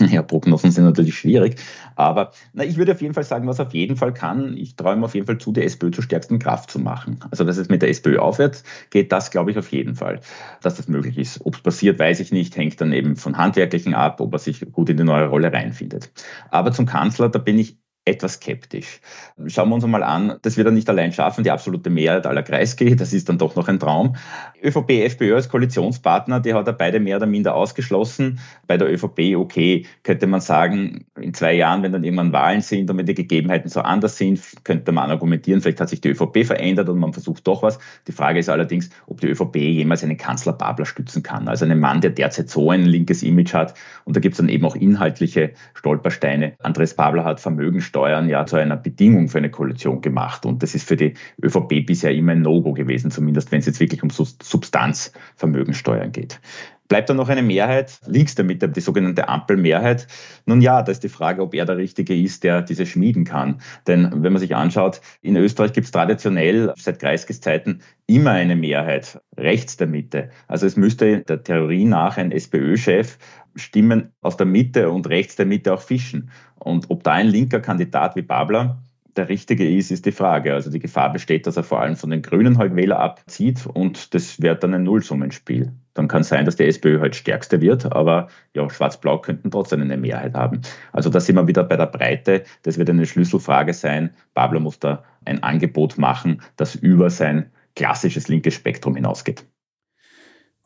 Ja, 0.01 0.23
Prognosen 0.23 0.73
sind 0.73 0.85
natürlich 0.85 1.17
schwierig. 1.17 1.61
Aber 1.95 2.33
na, 2.53 2.65
ich 2.65 2.77
würde 2.77 2.93
auf 2.93 3.01
jeden 3.01 3.15
Fall 3.15 3.23
sagen, 3.23 3.47
was 3.47 3.61
auf 3.61 3.73
jeden 3.75 3.97
Fall 3.97 4.13
kann, 4.13 4.57
ich 4.57 4.75
träume 4.75 5.05
auf 5.05 5.15
jeden 5.15 5.27
Fall 5.27 5.39
zu, 5.39 5.53
die 5.53 5.63
SPÖ 5.63 5.93
zur 5.93 6.03
stärksten 6.03 6.41
Kraft 6.41 6.69
zu 6.73 6.81
machen. 6.81 7.21
Also, 7.31 7.45
dass 7.45 7.59
es 7.59 7.69
mit 7.69 7.81
der 7.81 7.91
SPÖ 7.91 8.19
aufwärts 8.19 8.65
geht, 8.91 9.13
das 9.13 9.31
glaube 9.31 9.53
ich 9.53 9.59
auf 9.59 9.71
jeden 9.71 9.95
Fall, 9.95 10.19
dass 10.63 10.75
das 10.75 10.89
möglich 10.89 11.17
ist. 11.17 11.47
Ob 11.47 11.55
es 11.55 11.63
passiert, 11.63 12.01
weiß 12.01 12.19
ich 12.19 12.33
nicht, 12.33 12.57
hängt 12.57 12.81
dann 12.81 12.93
eben 12.93 13.15
von 13.15 13.37
Handwerklichen 13.39 13.95
ab, 13.95 14.21
ob 14.21 14.33
er 14.33 14.41
sich 14.41 14.61
gut 14.73 14.89
in 14.89 14.97
die 14.97 15.05
neue 15.05 15.29
Rolle 15.29 15.53
reinfindet. 15.53 16.11
Aber 16.51 16.73
zum 16.73 16.87
Kanzler, 16.87 17.29
da 17.29 17.39
bin 17.39 17.57
ich 17.59 17.79
etwas 18.05 18.35
skeptisch. 18.35 19.01
Schauen 19.47 19.71
wir 19.71 19.77
uns 19.77 19.87
mal 19.87 20.03
an, 20.03 20.39
das 20.43 20.57
wird 20.57 20.67
er 20.67 20.73
nicht 20.73 20.89
allein 20.91 21.13
schaffen, 21.13 21.43
die 21.43 21.51
absolute 21.51 21.89
Mehrheit 21.89 22.27
aller 22.27 22.43
Kreisge, 22.43 22.97
das 22.97 23.13
ist 23.13 23.29
dann 23.29 23.39
doch 23.39 23.57
noch 23.57 23.69
ein 23.69 23.81
Traum. 23.81 24.17
ÖVP, 24.63 24.91
FPÖ 25.07 25.35
als 25.35 25.49
Koalitionspartner, 25.49 26.41
die 26.41 26.53
hat 26.53 26.67
er 26.67 26.75
beide 26.75 27.01
mehr 27.01 27.17
oder 27.17 27.27
minder 27.27 27.55
ausgeschlossen. 27.55 28.41
Bei 28.67 28.77
der 28.77 28.93
ÖVP, 28.93 29.37
okay, 29.37 29.87
könnte 30.03 30.27
man 30.27 30.41
sagen, 30.41 31.07
in 31.25 31.35
zwei 31.35 31.55
Jahren, 31.55 31.83
wenn 31.83 31.93
dann 31.93 32.05
irgendwann 32.05 32.33
Wahlen 32.33 32.61
sind 32.61 32.91
und 32.91 32.99
wenn 32.99 33.07
die 33.07 33.15
Gegebenheiten 33.15 33.69
so 33.69 33.81
anders 33.81 34.19
sind, 34.19 34.41
könnte 34.63 34.93
man 34.93 35.11
argumentieren, 35.11 35.63
vielleicht 35.63 35.81
hat 35.81 35.89
sich 35.89 36.01
die 36.01 36.11
ÖVP 36.11 36.45
verändert 36.45 36.89
und 36.89 36.99
man 36.99 37.13
versucht 37.13 37.47
doch 37.47 37.63
was. 37.63 37.79
Die 38.07 38.13
Frage 38.13 38.39
ist 38.39 38.49
allerdings, 38.49 38.91
ob 39.07 39.21
die 39.21 39.29
ÖVP 39.29 39.57
jemals 39.57 40.05
einen 40.05 40.17
Kanzler 40.17 40.53
Babler 40.53 40.85
stützen 40.85 41.23
kann. 41.23 41.49
Also 41.49 41.65
einen 41.65 41.81
Mann, 41.81 42.01
der 42.01 42.11
derzeit 42.11 42.51
so 42.51 42.71
ein 42.71 42.85
linkes 42.85 43.23
Image 43.23 43.55
hat. 43.55 43.75
Und 44.05 44.17
da 44.17 44.21
gibt 44.21 44.35
es 44.35 44.39
dann 44.39 44.49
eben 44.49 44.65
auch 44.65 44.77
inhaltliche 44.77 45.53
Stolpersteine. 45.75 46.55
Andres 46.63 46.95
Babler 46.95 47.25
hat 47.25 47.41
Vermögen 47.41 47.81
Steuern 47.81 48.29
ja 48.29 48.45
zu 48.47 48.57
einer 48.57 48.77
Bedingung 48.77 49.29
für 49.29 49.39
eine 49.39 49.51
Koalition 49.51 50.03
gemacht. 50.03 50.45
Und 50.45 50.63
das 50.63 50.75
ist 50.75 50.87
für 50.87 50.97
die 50.97 51.15
ÖVP 51.43 51.87
bisher 51.87 52.13
immer 52.13 52.33
ein 52.33 52.43
No-Go 52.43 52.75
gewesen, 52.75 53.11
zumindest 53.11 53.51
wenn 53.51 53.61
es 53.61 53.67
jetzt 53.67 53.81
wirklich 53.81 54.03
um 54.03 54.11
Substanzvermögensteuern 54.11 56.13
geht. 56.13 56.41
Bleibt 56.89 57.09
da 57.09 57.15
noch 57.15 57.31
eine 57.31 57.43
Mehrheit 57.43 57.99
links 58.07 58.35
der 58.35 58.45
Mitte, 58.45 58.69
die 58.69 58.81
sogenannte 58.81 59.29
Ampelmehrheit? 59.29 60.07
Nun 60.45 60.61
ja, 60.61 60.83
da 60.83 60.93
ist 60.93 61.03
die 61.03 61.09
Frage, 61.09 61.43
ob 61.43 61.55
er 61.55 61.65
der 61.65 61.79
Richtige 61.79 62.15
ist, 62.15 62.45
der 62.45 62.61
diese 62.61 62.85
schmieden 62.85 63.25
kann. 63.25 63.63
Denn 63.87 64.11
wenn 64.23 64.33
man 64.33 64.41
sich 64.41 64.55
anschaut, 64.55 65.01
in 65.23 65.37
Österreich 65.37 65.73
gibt 65.73 65.87
es 65.87 65.93
traditionell 65.93 66.75
seit 66.77 66.99
Kreiskes 66.99 67.41
Zeiten 67.41 67.81
immer 68.07 68.33
eine 68.33 68.55
Mehrheit 68.55 69.19
rechts 69.37 69.79
der 69.79 69.87
Mitte. 69.87 70.29
Also 70.47 70.67
es 70.67 70.77
müsste 70.77 71.21
der 71.21 71.43
Theorie 71.43 71.87
nach 71.87 72.19
ein 72.19 72.31
SPÖ-Chef 72.31 73.17
Stimmen 73.57 74.13
aus 74.21 74.37
der 74.37 74.47
Mitte 74.47 74.91
und 74.91 75.09
rechts 75.09 75.37
der 75.37 75.47
Mitte 75.47 75.73
auch 75.73 75.81
fischen. 75.81 76.31
Und 76.57 76.91
ob 76.91 77.05
da 77.05 77.13
ein 77.13 77.29
linker 77.29 77.61
Kandidat 77.61 78.17
wie 78.17 78.23
Babler 78.23 78.83
der 79.17 79.29
richtige 79.29 79.69
ist, 79.69 79.91
ist 79.91 80.07
die 80.07 80.13
Frage. 80.13 80.55
Also 80.55 80.71
die 80.71 80.81
Gefahr 80.81 81.13
besteht, 81.13 81.47
dass 81.47 81.57
er 81.57 81.63
vor 81.63 81.81
allem 81.81 81.97
von 81.97 82.11
den 82.11 82.23
Grünen 82.23 82.59
halt 82.59 82.75
Wähler 82.75 82.99
abzieht 82.99 83.67
und 83.67 84.15
das 84.15 84.43
wird 84.43 84.63
dann 84.63 84.75
ein 84.75 84.83
Nullsummenspiel. 84.83 85.73
Dann 85.95 86.09
kann 86.09 86.23
es 86.23 86.29
sein, 86.29 86.45
dass 86.45 86.57
die 86.57 86.67
SPÖ 86.67 87.01
halt 87.01 87.15
stärkste 87.17 87.61
wird, 87.61 87.93
aber 87.93 88.29
ja, 88.53 88.69
Schwarz-Blau 88.69 89.19
könnten 89.19 89.51
trotzdem 89.51 89.81
eine 89.81 89.97
Mehrheit 89.97 90.35
haben. 90.35 90.61
Also 90.93 91.09
da 91.09 91.21
sind 91.21 91.37
wir 91.37 91.47
wieder 91.47 91.65
bei 91.65 91.77
der 91.77 91.87
Breite. 91.87 92.43
Das 92.63 92.79
wird 92.79 92.91
eine 92.91 93.07
Schlüsselfrage 93.07 93.73
sein. 93.73 94.11
Babler 94.35 94.61
muss 94.61 94.81
da 94.81 95.05
ein 95.25 95.43
Angebot 95.43 95.97
machen, 95.97 96.43
das 96.57 96.75
über 96.75 97.11
sein 97.11 97.51
klassisches 97.77 98.29
linkes 98.29 98.55
Spektrum 98.55 98.97
hinausgeht. 98.97 99.47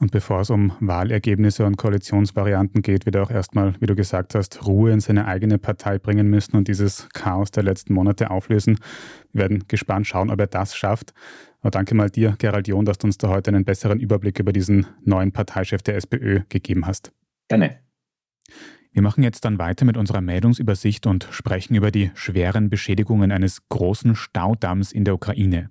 Und 0.00 0.12
bevor 0.12 0.40
es 0.42 0.50
um 0.50 0.72
Wahlergebnisse 0.78 1.66
und 1.66 1.76
Koalitionsvarianten 1.76 2.82
geht, 2.82 3.04
wird 3.04 3.16
er 3.16 3.24
auch 3.24 3.32
erstmal, 3.32 3.74
wie 3.80 3.86
du 3.86 3.96
gesagt 3.96 4.36
hast, 4.36 4.64
Ruhe 4.64 4.92
in 4.92 5.00
seine 5.00 5.26
eigene 5.26 5.58
Partei 5.58 5.98
bringen 5.98 6.28
müssen 6.30 6.56
und 6.56 6.68
dieses 6.68 7.08
Chaos 7.14 7.50
der 7.50 7.64
letzten 7.64 7.94
Monate 7.94 8.30
auflösen. 8.30 8.78
Wir 9.32 9.42
werden 9.42 9.64
gespannt 9.66 10.06
schauen, 10.06 10.30
ob 10.30 10.38
er 10.38 10.46
das 10.46 10.76
schafft. 10.76 11.14
Aber 11.60 11.72
danke 11.72 11.96
mal 11.96 12.10
dir, 12.10 12.36
Gerald 12.38 12.68
John, 12.68 12.84
dass 12.84 12.98
du 12.98 13.08
uns 13.08 13.18
da 13.18 13.28
heute 13.28 13.50
einen 13.50 13.64
besseren 13.64 13.98
Überblick 13.98 14.38
über 14.38 14.52
diesen 14.52 14.86
neuen 15.04 15.32
Parteichef 15.32 15.82
der 15.82 15.96
SPÖ 15.96 16.42
gegeben 16.48 16.86
hast. 16.86 17.12
Gerne. 17.48 17.80
Wir 18.92 19.02
machen 19.02 19.24
jetzt 19.24 19.44
dann 19.44 19.58
weiter 19.58 19.84
mit 19.84 19.96
unserer 19.96 20.20
Meldungsübersicht 20.20 21.06
und 21.08 21.26
sprechen 21.30 21.74
über 21.74 21.90
die 21.90 22.12
schweren 22.14 22.70
Beschädigungen 22.70 23.32
eines 23.32 23.68
großen 23.68 24.14
Staudamms 24.14 24.92
in 24.92 25.04
der 25.04 25.14
Ukraine. 25.14 25.70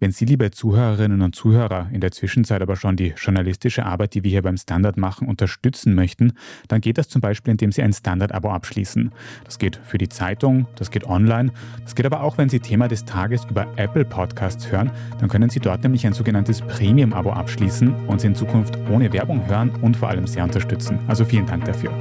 Wenn 0.00 0.12
Sie, 0.12 0.24
liebe 0.24 0.50
Zuhörerinnen 0.50 1.22
und 1.22 1.34
Zuhörer, 1.34 1.88
in 1.92 2.00
der 2.00 2.10
Zwischenzeit 2.10 2.60
aber 2.60 2.76
schon 2.76 2.96
die 2.96 3.14
journalistische 3.16 3.86
Arbeit, 3.86 4.14
die 4.14 4.24
wir 4.24 4.30
hier 4.30 4.42
beim 4.42 4.56
Standard 4.56 4.96
machen, 4.96 5.28
unterstützen 5.28 5.94
möchten, 5.94 6.32
dann 6.68 6.80
geht 6.80 6.98
das 6.98 7.08
zum 7.08 7.20
Beispiel, 7.20 7.52
indem 7.52 7.72
Sie 7.72 7.82
ein 7.82 7.92
Standard-Abo 7.92 8.50
abschließen. 8.50 9.12
Das 9.44 9.58
geht 9.58 9.76
für 9.76 9.98
die 9.98 10.08
Zeitung, 10.08 10.66
das 10.76 10.90
geht 10.90 11.04
online, 11.04 11.52
das 11.82 11.94
geht 11.94 12.06
aber 12.06 12.22
auch, 12.22 12.38
wenn 12.38 12.48
Sie 12.48 12.60
Thema 12.60 12.88
des 12.88 13.04
Tages 13.04 13.44
über 13.46 13.66
Apple 13.76 14.04
Podcasts 14.04 14.70
hören, 14.70 14.90
dann 15.20 15.28
können 15.28 15.48
Sie 15.48 15.60
dort 15.60 15.82
nämlich 15.82 16.06
ein 16.06 16.12
sogenanntes 16.12 16.60
Premium-Abo 16.60 17.30
abschließen 17.30 18.06
und 18.06 18.20
Sie 18.20 18.26
in 18.26 18.34
Zukunft 18.34 18.76
ohne 18.90 19.12
Werbung 19.12 19.46
hören 19.46 19.70
und 19.80 19.96
vor 19.96 20.08
allem 20.08 20.26
sehr 20.26 20.44
unterstützen. 20.44 20.98
Also 21.06 21.24
vielen 21.24 21.46
Dank 21.46 21.64
dafür. 21.64 21.92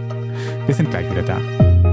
Wir 0.65 0.75
sind 0.75 0.89
gleich 0.89 1.09
wieder 1.11 1.23
da. 1.23 1.92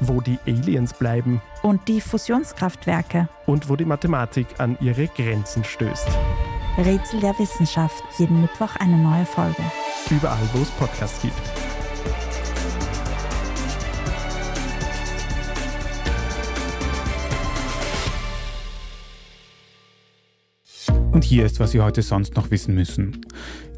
wo 0.00 0.20
die 0.20 0.38
Aliens 0.46 0.94
bleiben 0.94 1.40
und 1.62 1.88
die 1.88 2.00
Fusionskraftwerke 2.00 3.28
und 3.46 3.68
wo 3.68 3.76
die 3.76 3.84
Mathematik 3.84 4.46
an 4.58 4.76
ihre 4.80 5.08
Grenzen 5.08 5.64
stößt. 5.64 6.08
Rätsel 6.78 7.20
der 7.20 7.38
Wissenschaft, 7.38 8.02
jeden 8.18 8.42
Mittwoch 8.42 8.76
eine 8.76 8.98
neue 8.98 9.24
Folge. 9.24 9.62
Überall, 10.10 10.48
wo 10.52 10.62
es 10.62 10.70
Podcasts 10.72 11.22
gibt. 11.22 11.34
Und 21.16 21.24
hier 21.24 21.46
ist, 21.46 21.60
was 21.60 21.70
Sie 21.70 21.80
heute 21.80 22.02
sonst 22.02 22.36
noch 22.36 22.50
wissen 22.50 22.74
müssen. 22.74 23.24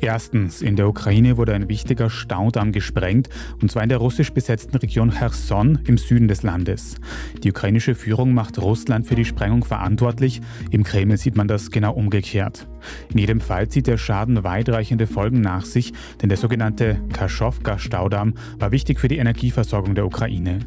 Erstens, 0.00 0.62
in 0.62 0.76
der 0.76 0.88
Ukraine 0.88 1.36
wurde 1.36 1.54
ein 1.54 1.68
wichtiger 1.68 2.08
Staudamm 2.08 2.70
gesprengt, 2.70 3.28
und 3.60 3.70
zwar 3.70 3.82
in 3.82 3.88
der 3.88 3.98
russisch 3.98 4.32
besetzten 4.32 4.76
Region 4.76 5.10
Cherson 5.10 5.80
im 5.86 5.98
Süden 5.98 6.28
des 6.28 6.42
Landes. 6.42 6.96
Die 7.42 7.50
ukrainische 7.50 7.96
Führung 7.96 8.32
macht 8.32 8.58
Russland 8.58 9.06
für 9.06 9.16
die 9.16 9.24
Sprengung 9.24 9.64
verantwortlich, 9.64 10.40
im 10.70 10.84
Kreml 10.84 11.16
sieht 11.16 11.36
man 11.36 11.48
das 11.48 11.70
genau 11.70 11.92
umgekehrt. 11.94 12.68
In 13.12 13.18
jedem 13.18 13.40
Fall 13.40 13.68
zieht 13.68 13.88
der 13.88 13.98
Schaden 13.98 14.44
weitreichende 14.44 15.08
Folgen 15.08 15.40
nach 15.40 15.64
sich, 15.64 15.92
denn 16.22 16.28
der 16.28 16.38
sogenannte 16.38 17.00
Kaschowka-Staudamm 17.12 18.34
war 18.58 18.70
wichtig 18.70 19.00
für 19.00 19.08
die 19.08 19.18
Energieversorgung 19.18 19.96
der 19.96 20.06
Ukraine. 20.06 20.60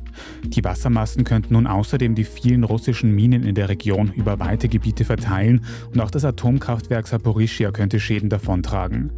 Die 0.44 0.64
Wassermassen 0.64 1.24
könnten 1.24 1.54
nun 1.54 1.68
außerdem 1.68 2.16
die 2.16 2.26
vielen 2.26 2.66
russischen 2.66 3.16
Minen 3.16 3.44
in 3.44 3.56
der 3.56 3.70
Region 3.70 4.12
über 4.14 4.40
weite 4.40 4.68
Gebiete 4.68 5.06
verteilen 5.06 5.64
und 5.94 6.02
auch 6.02 6.12
das 6.12 6.26
Atomkraftwerk 6.26 7.08
Saporischia 7.08 7.72
könnte 7.72 8.00
Schäden 8.00 8.30
davontragen. 8.30 9.12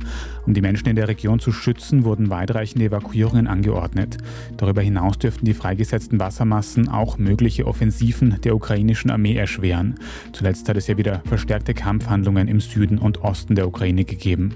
Um 0.45 0.53
die 0.53 0.61
Menschen 0.61 0.87
in 0.87 0.95
der 0.95 1.07
Region 1.07 1.39
zu 1.39 1.51
schützen, 1.51 2.03
wurden 2.03 2.29
weitreichende 2.29 2.85
Evakuierungen 2.85 3.47
angeordnet. 3.47 4.17
Darüber 4.57 4.81
hinaus 4.81 5.17
dürften 5.17 5.45
die 5.45 5.53
freigesetzten 5.53 6.19
Wassermassen 6.19 6.89
auch 6.89 7.17
mögliche 7.17 7.67
Offensiven 7.67 8.39
der 8.43 8.55
ukrainischen 8.55 9.09
Armee 9.09 9.35
erschweren. 9.35 9.95
Zuletzt 10.31 10.67
hat 10.69 10.77
es 10.77 10.87
ja 10.87 10.97
wieder 10.97 11.21
verstärkte 11.25 11.73
Kampfhandlungen 11.73 12.47
im 12.47 12.59
Süden 12.59 12.97
und 12.97 13.23
Osten 13.23 13.55
der 13.55 13.67
Ukraine 13.67 14.05
gegeben. 14.05 14.55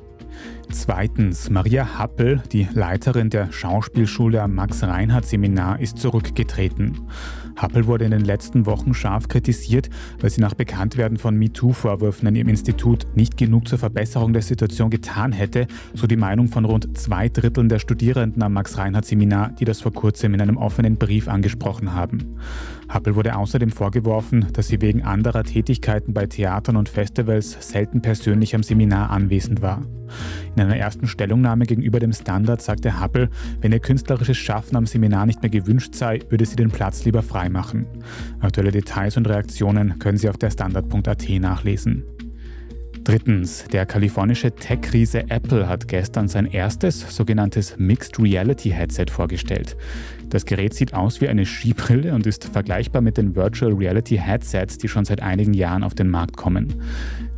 Zweitens, 0.69 1.49
Maria 1.49 1.97
Happel, 1.97 2.43
die 2.51 2.67
Leiterin 2.73 3.29
der 3.29 3.51
Schauspielschule 3.51 4.41
am 4.41 4.53
Max-Reinhardt-Seminar, 4.55 5.79
ist 5.79 5.97
zurückgetreten. 5.97 7.07
Happel 7.57 7.87
wurde 7.87 8.05
in 8.05 8.11
den 8.11 8.23
letzten 8.23 8.65
Wochen 8.65 8.93
scharf 8.93 9.27
kritisiert, 9.27 9.89
weil 10.19 10.29
sie 10.29 10.41
nach 10.41 10.53
Bekanntwerden 10.53 11.17
von 11.17 11.35
MeToo-Vorwürfen 11.37 12.27
an 12.27 12.35
ihrem 12.35 12.49
Institut 12.49 13.07
nicht 13.15 13.35
genug 13.35 13.67
zur 13.67 13.79
Verbesserung 13.79 14.31
der 14.31 14.43
Situation 14.43 14.89
getan 14.89 15.31
hätte, 15.31 15.67
so 15.93 16.07
die 16.07 16.15
Meinung 16.17 16.47
von 16.47 16.65
rund 16.65 16.97
zwei 16.97 17.29
Dritteln 17.29 17.67
der 17.67 17.79
Studierenden 17.79 18.43
am 18.43 18.53
Max-Reinhardt-Seminar, 18.53 19.49
die 19.59 19.65
das 19.65 19.81
vor 19.81 19.91
kurzem 19.91 20.35
in 20.35 20.41
einem 20.41 20.57
offenen 20.57 20.97
Brief 20.97 21.27
angesprochen 21.27 21.93
haben. 21.93 22.37
Happel 22.89 23.15
wurde 23.15 23.36
außerdem 23.36 23.71
vorgeworfen, 23.71 24.47
dass 24.54 24.69
sie 24.69 24.82
wegen 24.82 25.04
anderer 25.04 25.43
Tätigkeiten 25.43 26.13
bei 26.13 26.26
Theatern 26.26 26.78
und 26.78 26.89
Festivals 26.89 27.58
selten 27.60 28.02
persönlich 28.02 28.56
am 28.56 28.63
Seminar 28.63 29.10
anwesend 29.10 29.62
war. 29.62 29.82
In 30.56 30.62
einer 30.62 30.78
ersten 30.78 31.08
Stellungnahme 31.08 31.65
gegenüber 31.65 32.00
dem 32.00 32.13
Standard 32.13 32.62
sagte 32.62 33.00
Happel, 33.00 33.30
wenn 33.62 33.73
ihr 33.73 33.80
künstlerisches 33.80 34.38
Schaffen 34.38 34.78
am 34.78 34.86
Seminar 34.86 35.26
nicht 35.26 35.41
mehr 35.41 35.52
gewünscht 35.52 35.95
sei, 35.95 36.19
würde 36.30 36.45
sie 36.45 36.56
den 36.56 36.71
Platz 36.71 37.04
lieber 37.04 37.23
freimachen. 37.23 37.86
Aktuelle 38.39 38.71
Details 38.71 39.17
und 39.17 39.28
Reaktionen 39.28 40.00
können 40.00 40.17
Sie 40.17 40.30
auf 40.30 40.38
der 40.38 40.52
Standard.at 40.52 41.30
nachlesen. 41.30 42.04
Drittens, 43.07 43.63
der 43.71 43.85
kalifornische 43.85 44.51
Tech-Riese 44.51 45.29
Apple 45.29 45.69
hat 45.69 45.87
gestern 45.87 46.27
sein 46.27 46.45
erstes 46.45 47.15
sogenanntes 47.15 47.77
Mixed 47.77 48.19
Reality 48.19 48.71
Headset 48.71 49.05
vorgestellt. 49.09 49.77
Das 50.29 50.45
Gerät 50.45 50.73
sieht 50.73 50.93
aus 50.93 51.21
wie 51.21 51.29
eine 51.29 51.45
Skibrille 51.45 52.13
und 52.13 52.27
ist 52.27 52.43
vergleichbar 52.43 53.01
mit 53.01 53.15
den 53.15 53.33
Virtual 53.33 53.71
Reality 53.71 54.17
Headsets, 54.17 54.77
die 54.77 54.89
schon 54.89 55.05
seit 55.05 55.21
einigen 55.21 55.53
Jahren 55.53 55.85
auf 55.85 55.95
den 55.95 56.09
Markt 56.09 56.35
kommen. 56.35 56.81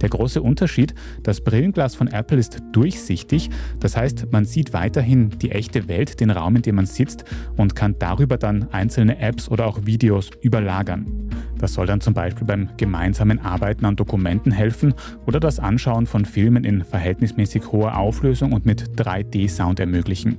Der 0.01 0.09
große 0.09 0.41
Unterschied, 0.41 0.95
das 1.21 1.39
Brillenglas 1.39 1.93
von 1.93 2.07
Apple 2.07 2.39
ist 2.39 2.63
durchsichtig, 2.71 3.51
das 3.79 3.95
heißt, 3.95 4.31
man 4.31 4.45
sieht 4.45 4.73
weiterhin 4.73 5.29
die 5.37 5.51
echte 5.51 5.87
Welt, 5.87 6.19
den 6.19 6.31
Raum, 6.31 6.55
in 6.55 6.63
dem 6.63 6.77
man 6.77 6.87
sitzt 6.87 7.25
und 7.57 7.75
kann 7.75 7.93
darüber 7.99 8.37
dann 8.37 8.69
einzelne 8.71 9.19
Apps 9.19 9.47
oder 9.47 9.67
auch 9.67 9.85
Videos 9.85 10.31
überlagern. 10.41 11.28
Das 11.59 11.73
soll 11.73 11.85
dann 11.85 12.01
zum 12.01 12.13
Beispiel 12.13 12.47
beim 12.47 12.69
gemeinsamen 12.77 13.39
Arbeiten 13.39 13.85
an 13.85 13.95
Dokumenten 13.95 14.51
helfen 14.51 14.93
oder 15.27 15.39
das 15.39 15.59
Anschauen 15.59 16.07
von 16.07 16.25
Filmen 16.25 16.63
in 16.63 16.83
verhältnismäßig 16.83 17.71
hoher 17.71 17.97
Auflösung 17.97 18.53
und 18.53 18.65
mit 18.65 18.99
3D-Sound 18.99 19.79
ermöglichen. 19.79 20.37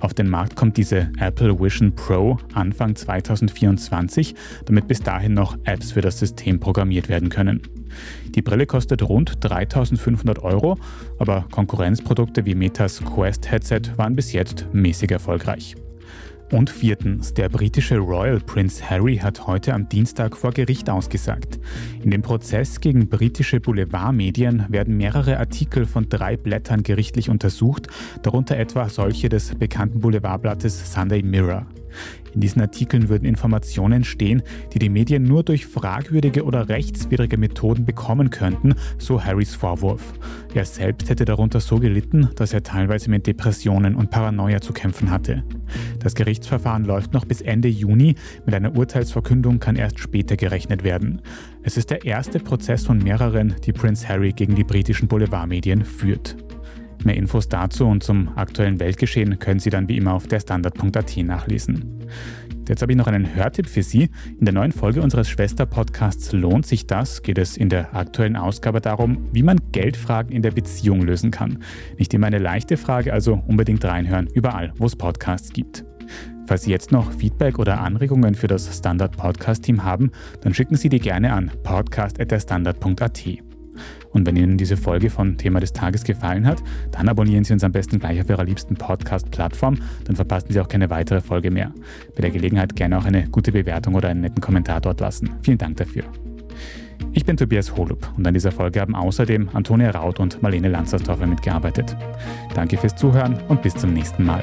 Auf 0.00 0.14
den 0.14 0.28
Markt 0.28 0.56
kommt 0.56 0.76
diese 0.76 1.10
Apple 1.18 1.58
Vision 1.60 1.94
Pro 1.94 2.38
Anfang 2.54 2.96
2024, 2.96 4.34
damit 4.64 4.88
bis 4.88 5.00
dahin 5.00 5.34
noch 5.34 5.56
Apps 5.64 5.92
für 5.92 6.00
das 6.00 6.18
System 6.18 6.60
programmiert 6.60 7.08
werden 7.08 7.28
können. 7.28 7.62
Die 8.34 8.42
Brille 8.42 8.66
kostet 8.66 9.02
rund 9.02 9.32
3500 9.40 10.38
Euro, 10.40 10.78
aber 11.18 11.46
Konkurrenzprodukte 11.50 12.44
wie 12.44 12.54
Metas 12.54 13.02
Quest 13.02 13.50
Headset 13.50 13.82
waren 13.96 14.16
bis 14.16 14.32
jetzt 14.32 14.66
mäßig 14.72 15.10
erfolgreich. 15.10 15.76
Und 16.52 16.70
viertens, 16.70 17.34
der 17.34 17.48
britische 17.48 17.98
Royal 17.98 18.38
Prince 18.38 18.88
Harry 18.88 19.16
hat 19.16 19.48
heute 19.48 19.74
am 19.74 19.88
Dienstag 19.88 20.36
vor 20.36 20.52
Gericht 20.52 20.88
ausgesagt. 20.88 21.58
In 22.04 22.12
dem 22.12 22.22
Prozess 22.22 22.80
gegen 22.80 23.08
britische 23.08 23.58
Boulevardmedien 23.58 24.66
werden 24.68 24.96
mehrere 24.96 25.38
Artikel 25.38 25.86
von 25.86 26.08
drei 26.08 26.36
Blättern 26.36 26.84
gerichtlich 26.84 27.30
untersucht, 27.30 27.88
darunter 28.22 28.56
etwa 28.56 28.88
solche 28.88 29.28
des 29.28 29.56
bekannten 29.56 30.00
Boulevardblattes 30.00 30.92
Sunday 30.92 31.22
Mirror. 31.22 31.66
In 32.36 32.42
diesen 32.42 32.60
Artikeln 32.60 33.08
würden 33.08 33.24
Informationen 33.24 34.04
stehen, 34.04 34.42
die 34.74 34.78
die 34.78 34.90
Medien 34.90 35.22
nur 35.22 35.42
durch 35.42 35.64
fragwürdige 35.64 36.44
oder 36.44 36.68
rechtswidrige 36.68 37.38
Methoden 37.38 37.86
bekommen 37.86 38.28
könnten, 38.28 38.74
so 38.98 39.24
Harrys 39.24 39.54
Vorwurf. 39.54 40.12
Er 40.52 40.66
selbst 40.66 41.08
hätte 41.08 41.24
darunter 41.24 41.60
so 41.60 41.78
gelitten, 41.78 42.28
dass 42.36 42.52
er 42.52 42.62
teilweise 42.62 43.08
mit 43.08 43.26
Depressionen 43.26 43.94
und 43.94 44.10
Paranoia 44.10 44.60
zu 44.60 44.74
kämpfen 44.74 45.10
hatte. 45.10 45.44
Das 45.98 46.14
Gerichtsverfahren 46.14 46.84
läuft 46.84 47.14
noch 47.14 47.24
bis 47.24 47.40
Ende 47.40 47.68
Juni, 47.68 48.16
mit 48.44 48.54
einer 48.54 48.76
Urteilsverkündung 48.76 49.58
kann 49.58 49.76
erst 49.76 49.98
später 49.98 50.36
gerechnet 50.36 50.84
werden. 50.84 51.22
Es 51.62 51.78
ist 51.78 51.88
der 51.88 52.04
erste 52.04 52.38
Prozess 52.38 52.84
von 52.84 52.98
mehreren, 52.98 53.54
die 53.64 53.72
Prince 53.72 54.06
Harry 54.06 54.32
gegen 54.32 54.56
die 54.56 54.64
britischen 54.64 55.08
Boulevardmedien 55.08 55.86
führt. 55.86 56.36
Mehr 57.04 57.16
Infos 57.16 57.48
dazu 57.48 57.86
und 57.86 58.02
zum 58.02 58.36
aktuellen 58.36 58.80
Weltgeschehen 58.80 59.38
können 59.38 59.60
Sie 59.60 59.70
dann 59.70 59.88
wie 59.88 59.96
immer 59.96 60.14
auf 60.14 60.26
der 60.26 60.40
Standard.at 60.40 61.16
nachlesen. 61.18 61.96
Jetzt 62.68 62.82
habe 62.82 62.92
ich 62.92 62.98
noch 62.98 63.06
einen 63.06 63.34
Hörtipp 63.34 63.68
für 63.68 63.82
Sie. 63.82 64.10
In 64.38 64.44
der 64.44 64.54
neuen 64.54 64.72
Folge 64.72 65.00
unseres 65.00 65.28
Schwester-Podcasts 65.28 66.32
Lohnt 66.32 66.66
sich 66.66 66.86
das? 66.86 67.22
geht 67.22 67.38
es 67.38 67.56
in 67.56 67.68
der 67.68 67.94
aktuellen 67.94 68.36
Ausgabe 68.36 68.80
darum, 68.80 69.28
wie 69.32 69.44
man 69.44 69.60
Geldfragen 69.70 70.32
in 70.32 70.42
der 70.42 70.50
Beziehung 70.50 71.02
lösen 71.02 71.30
kann. 71.30 71.58
Nicht 71.96 72.12
immer 72.12 72.26
eine 72.26 72.38
leichte 72.38 72.76
Frage, 72.76 73.12
also 73.12 73.42
unbedingt 73.46 73.84
reinhören, 73.84 74.26
überall, 74.34 74.72
wo 74.78 74.86
es 74.86 74.96
Podcasts 74.96 75.52
gibt. 75.52 75.84
Falls 76.46 76.62
Sie 76.62 76.70
jetzt 76.70 76.92
noch 76.92 77.12
Feedback 77.12 77.58
oder 77.58 77.80
Anregungen 77.80 78.34
für 78.34 78.46
das 78.46 78.76
Standard 78.76 79.16
Podcast 79.16 79.64
Team 79.64 79.84
haben, 79.84 80.10
dann 80.42 80.54
schicken 80.54 80.76
Sie 80.76 80.88
die 80.88 81.00
gerne 81.00 81.32
an 81.32 81.50
podcast.derstandard.at. 81.62 83.45
Und 84.10 84.26
wenn 84.26 84.36
Ihnen 84.36 84.56
diese 84.56 84.76
Folge 84.76 85.10
von 85.10 85.36
Thema 85.36 85.60
des 85.60 85.72
Tages 85.72 86.04
gefallen 86.04 86.46
hat, 86.46 86.62
dann 86.92 87.08
abonnieren 87.08 87.44
Sie 87.44 87.52
uns 87.52 87.64
am 87.64 87.72
besten 87.72 87.98
gleich 87.98 88.20
auf 88.20 88.28
Ihrer 88.28 88.44
liebsten 88.44 88.74
Podcast-Plattform, 88.74 89.78
dann 90.04 90.16
verpassen 90.16 90.52
Sie 90.52 90.60
auch 90.60 90.68
keine 90.68 90.90
weitere 90.90 91.20
Folge 91.20 91.50
mehr. 91.50 91.72
Bei 92.14 92.22
der 92.22 92.30
Gelegenheit 92.30 92.76
gerne 92.76 92.98
auch 92.98 93.04
eine 93.04 93.28
gute 93.28 93.52
Bewertung 93.52 93.94
oder 93.94 94.08
einen 94.08 94.20
netten 94.20 94.40
Kommentar 94.40 94.80
dort 94.80 95.00
lassen. 95.00 95.30
Vielen 95.42 95.58
Dank 95.58 95.76
dafür. 95.76 96.04
Ich 97.12 97.24
bin 97.24 97.36
Tobias 97.36 97.76
Holub 97.76 98.08
und 98.16 98.26
an 98.26 98.34
dieser 98.34 98.52
Folge 98.52 98.80
haben 98.80 98.94
außerdem 98.94 99.50
Antonia 99.52 99.90
Raut 99.90 100.20
und 100.20 100.42
Marlene 100.42 100.68
Lanzersdorfer 100.68 101.26
mitgearbeitet. 101.26 101.96
Danke 102.54 102.76
fürs 102.76 102.96
Zuhören 102.96 103.38
und 103.48 103.62
bis 103.62 103.74
zum 103.74 103.92
nächsten 103.92 104.24
Mal. 104.24 104.42